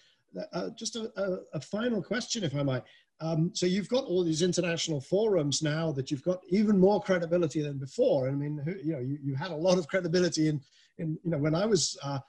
[0.54, 2.84] uh, just a, a, a, final question, if I might.
[3.22, 7.62] Um, so you've got all these international forums now that you've got even more credibility
[7.62, 8.30] than before.
[8.30, 10.62] I mean, you know, you, you had a lot of credibility in,
[10.98, 12.20] in you know, when I was uh,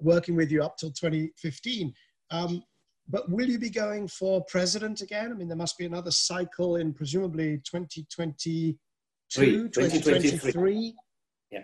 [0.00, 1.92] working with you up till 2015.
[2.30, 2.62] Um,
[3.08, 5.30] but will you be going for president again?
[5.32, 8.78] I mean, there must be another cycle in presumably 2022,
[9.30, 10.94] 2023.
[11.50, 11.60] Yeah.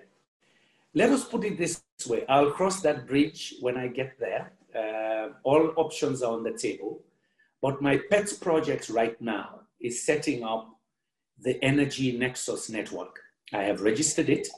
[0.95, 4.53] Let us put it this way I'll cross that bridge when I get there.
[4.75, 7.03] Uh, all options are on the table.
[7.63, 10.69] But my pet project right now is setting up
[11.41, 13.21] the Energy Nexus Network.
[13.53, 14.49] I have registered it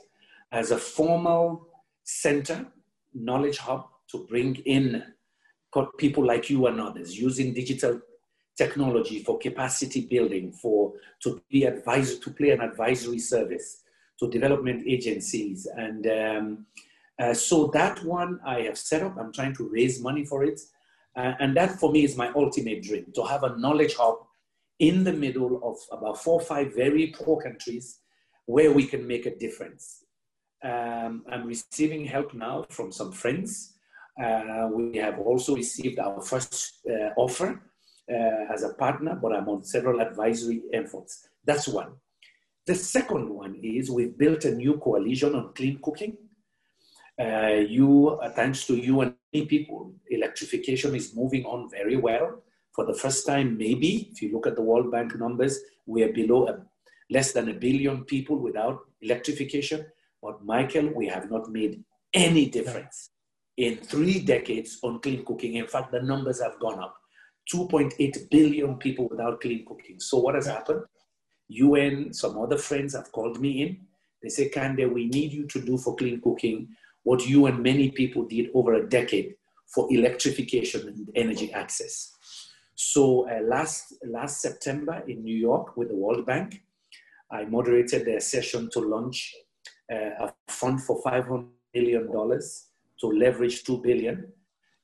[0.51, 1.67] as a formal
[2.03, 2.65] center,
[3.13, 5.03] knowledge hub to bring in
[5.97, 7.99] people like you and others using digital
[8.57, 13.83] technology for capacity building, for to be advisor, to play an advisory service
[14.17, 15.67] to development agencies.
[15.75, 16.65] And um,
[17.19, 19.17] uh, so that one I have set up.
[19.17, 20.61] I'm trying to raise money for it.
[21.15, 24.17] Uh, and that for me is my ultimate dream to have a knowledge hub
[24.79, 27.99] in the middle of about four or five very poor countries
[28.45, 30.03] where we can make a difference.
[30.63, 33.73] Um, I'm receiving help now from some friends.
[34.21, 37.61] Uh, we have also received our first uh, offer
[38.11, 41.27] uh, as a partner, but I'm on several advisory efforts.
[41.45, 41.93] That's one.
[42.65, 46.17] The second one is we've built a new coalition on clean cooking.
[47.19, 52.41] Uh, you, uh, thanks to you and many people, electrification is moving on very well.
[52.73, 56.11] For the first time, maybe, if you look at the World Bank numbers, we are
[56.11, 56.59] below a,
[57.09, 59.85] less than a billion people without electrification.
[60.21, 61.83] But Michael, we have not made
[62.13, 63.11] any difference
[63.55, 65.55] in three decades on clean cooking.
[65.55, 66.97] In fact, the numbers have gone up.
[67.53, 69.99] 2.8 billion people without clean cooking.
[69.99, 70.81] So what has happened?
[71.47, 73.77] UN, some other friends have called me in.
[74.21, 76.67] They say, Kande, we need you to do for clean cooking
[77.05, 79.35] what you and many people did over a decade
[79.73, 82.11] for electrification and energy access.
[82.73, 86.63] So uh, last, last September in New York with the World Bank,
[87.31, 89.33] I moderated a session to launch
[89.91, 94.31] uh, a fund for $500 million to leverage 2 billion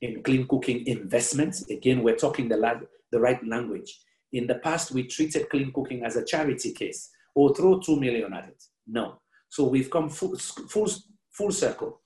[0.01, 1.67] in clean cooking investments.
[1.69, 3.99] Again, we're talking the, la- the right language.
[4.31, 8.31] In the past, we treated clean cooking as a charity case or throw 2 million
[8.33, 8.63] at it.
[8.85, 9.21] No.
[9.49, 10.87] So we've come full, full,
[11.31, 12.00] full circle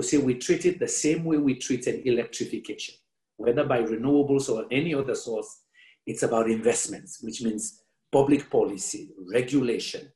[0.00, 2.94] to say we treat it the same way we treated electrification,
[3.36, 5.62] whether by renewables or any other source.
[6.06, 10.10] It's about investments, which means public policy, regulation,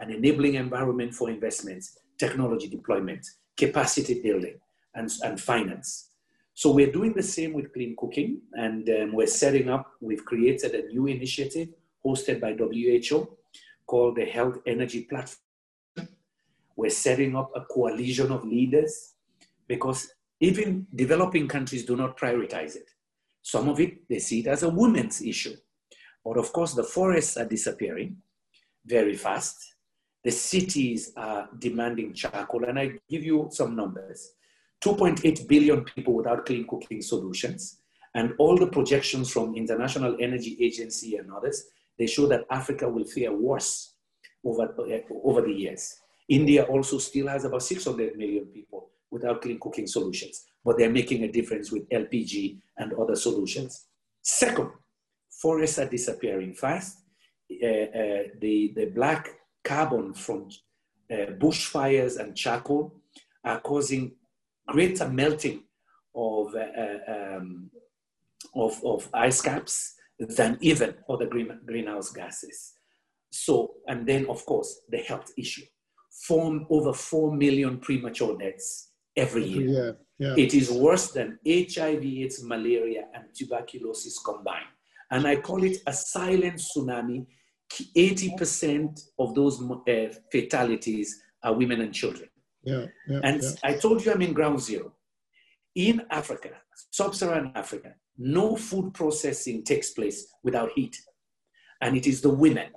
[0.00, 3.26] an enabling environment for investments, technology deployment,
[3.56, 4.60] capacity building,
[4.94, 6.10] and, and finance.
[6.54, 10.74] So we're doing the same with clean cooking, and um, we're setting up, we've created
[10.74, 11.68] a new initiative
[12.04, 13.36] hosted by WHO
[13.86, 15.38] called the Health Energy Platform.
[16.76, 19.11] We're setting up a coalition of leaders
[19.72, 22.90] because even developing countries do not prioritize it.
[23.40, 25.56] Some of it, they see it as a women's issue.
[26.22, 28.18] But of course, the forests are disappearing
[28.84, 29.56] very fast.
[30.24, 32.64] The cities are demanding charcoal.
[32.64, 34.34] And I give you some numbers
[34.84, 37.78] 2.8 billion people without clean cooking solutions.
[38.14, 41.64] And all the projections from International Energy Agency and others,
[41.98, 43.94] they show that Africa will fare worse
[44.44, 44.74] over,
[45.24, 45.96] over the years.
[46.28, 51.22] India also still has about 600 million people without clean cooking solutions, but they're making
[51.22, 53.86] a difference with LPG and other solutions.
[54.22, 54.70] Second,
[55.30, 56.98] forests are disappearing fast.
[57.62, 59.28] Uh, uh, the, the black
[59.62, 60.48] carbon from
[61.12, 62.94] uh, bushfires and charcoal
[63.44, 64.12] are causing
[64.66, 65.62] greater melting
[66.14, 67.70] of, uh, um,
[68.54, 72.74] of, of ice caps than even other green, greenhouse gases.
[73.30, 75.64] So, and then of course, the health issue.
[76.26, 79.96] Form over 4 million premature deaths every year.
[80.18, 80.44] Yeah, yeah.
[80.44, 84.66] It is worse than HIV, AIDS, malaria, and tuberculosis combined.
[85.10, 87.26] And I call it a silent tsunami.
[87.96, 92.28] 80% of those uh, fatalities are women and children.
[92.62, 93.50] Yeah, yeah, and yeah.
[93.64, 94.92] I told you I'm in ground zero.
[95.74, 96.50] In Africa,
[96.90, 100.96] sub Saharan Africa, no food processing takes place without heat.
[101.80, 102.68] And it is the women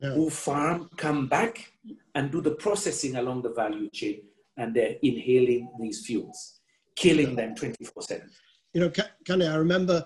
[0.00, 0.10] yeah.
[0.10, 1.72] who farm, come back,
[2.14, 4.22] and do the processing along the value chain,
[4.56, 6.60] and they're inhaling these fuels,
[6.96, 8.30] killing them 24 7.
[8.74, 10.04] You know, Kande, I remember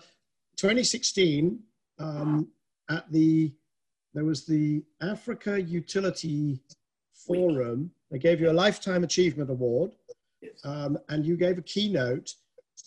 [0.56, 1.58] 2016
[1.98, 2.48] um,
[2.88, 3.52] at the,
[4.14, 6.60] there was the Africa Utility
[7.26, 9.92] Forum they gave you a Lifetime Achievement Award,
[10.64, 12.30] um, and you gave a keynote,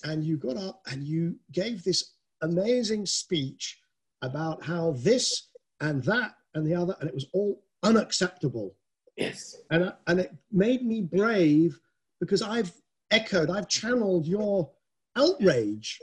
[0.04, 3.80] and you got up and you gave this amazing speech
[4.22, 5.50] about how this
[5.80, 8.76] and that and the other, and it was all unacceptable.
[9.18, 9.58] Yes.
[9.70, 11.80] And, and it made me brave
[12.20, 12.72] because I've
[13.12, 14.70] echoed, I've channeled your
[15.16, 16.02] outrage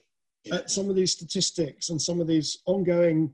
[0.52, 3.32] at some of these statistics and some of these ongoing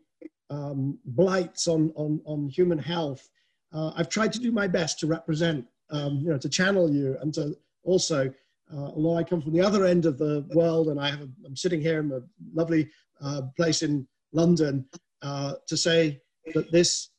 [0.51, 3.29] um, blights on, on, on human health.
[3.73, 7.17] Uh, I've tried to do my best to represent um, you know, to channel you
[7.21, 8.33] and to also,
[8.73, 11.29] uh, although I come from the other end of the world and I have a,
[11.45, 12.21] I'm sitting here in a
[12.55, 12.89] lovely
[13.21, 14.87] uh, place in London,
[15.23, 16.21] uh, to say
[16.55, 17.11] that this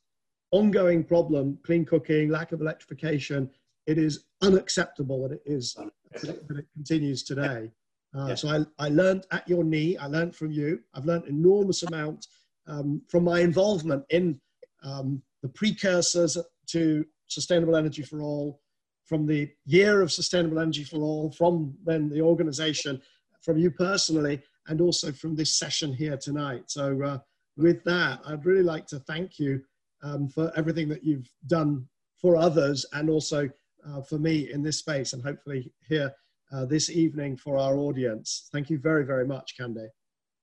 [0.50, 3.50] ongoing problem, clean cooking, lack of electrification,
[3.86, 5.74] it is unacceptable that it is
[6.12, 7.70] that it continues today.
[8.14, 11.82] Uh, so I, I learned at your knee, I learned from you, I've learned enormous
[11.82, 12.26] amount
[12.66, 14.40] um, from my involvement in
[14.82, 16.36] um, the precursors
[16.68, 18.60] to Sustainable Energy for All,
[19.04, 23.00] from the year of Sustainable Energy for All, from then the organization,
[23.42, 26.64] from you personally, and also from this session here tonight.
[26.66, 27.18] So, uh,
[27.56, 29.62] with that, I'd really like to thank you
[30.02, 31.86] um, for everything that you've done
[32.20, 33.48] for others and also
[33.86, 36.12] uh, for me in this space, and hopefully here
[36.52, 38.48] uh, this evening for our audience.
[38.52, 39.88] Thank you very, very much, Kande.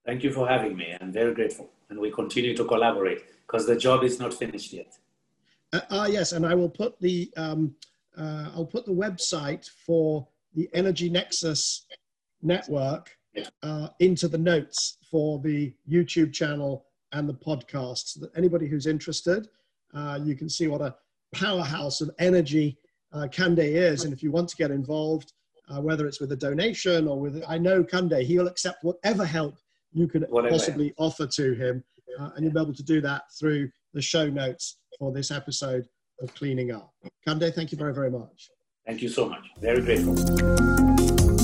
[0.04, 0.96] Thank you for having me.
[1.00, 1.68] I'm very grateful.
[1.90, 4.92] And we continue to collaborate because the job is not finished yet.
[5.72, 7.74] Uh, ah, yes, and I will put the um,
[8.16, 11.86] uh, I'll put the website for the Energy Nexus
[12.42, 13.10] network
[13.62, 16.86] uh, into the notes for the YouTube channel
[17.16, 18.08] and the podcast.
[18.08, 19.48] So that anybody who's interested,
[19.94, 20.94] uh, you can see what a
[21.34, 22.78] powerhouse of energy
[23.12, 25.32] uh, Kande is, and if you want to get involved,
[25.68, 29.56] uh, whether it's with a donation or with, I know Kande, he'll accept whatever help
[29.92, 30.52] you could whatever.
[30.52, 31.82] possibly offer to him,
[32.18, 35.88] uh, and you'll be able to do that through the show notes for this episode
[36.20, 36.92] of Cleaning Up.
[37.26, 38.50] Kande, thank you very, very much.
[38.86, 39.44] Thank you so much.
[39.60, 41.35] Very grateful.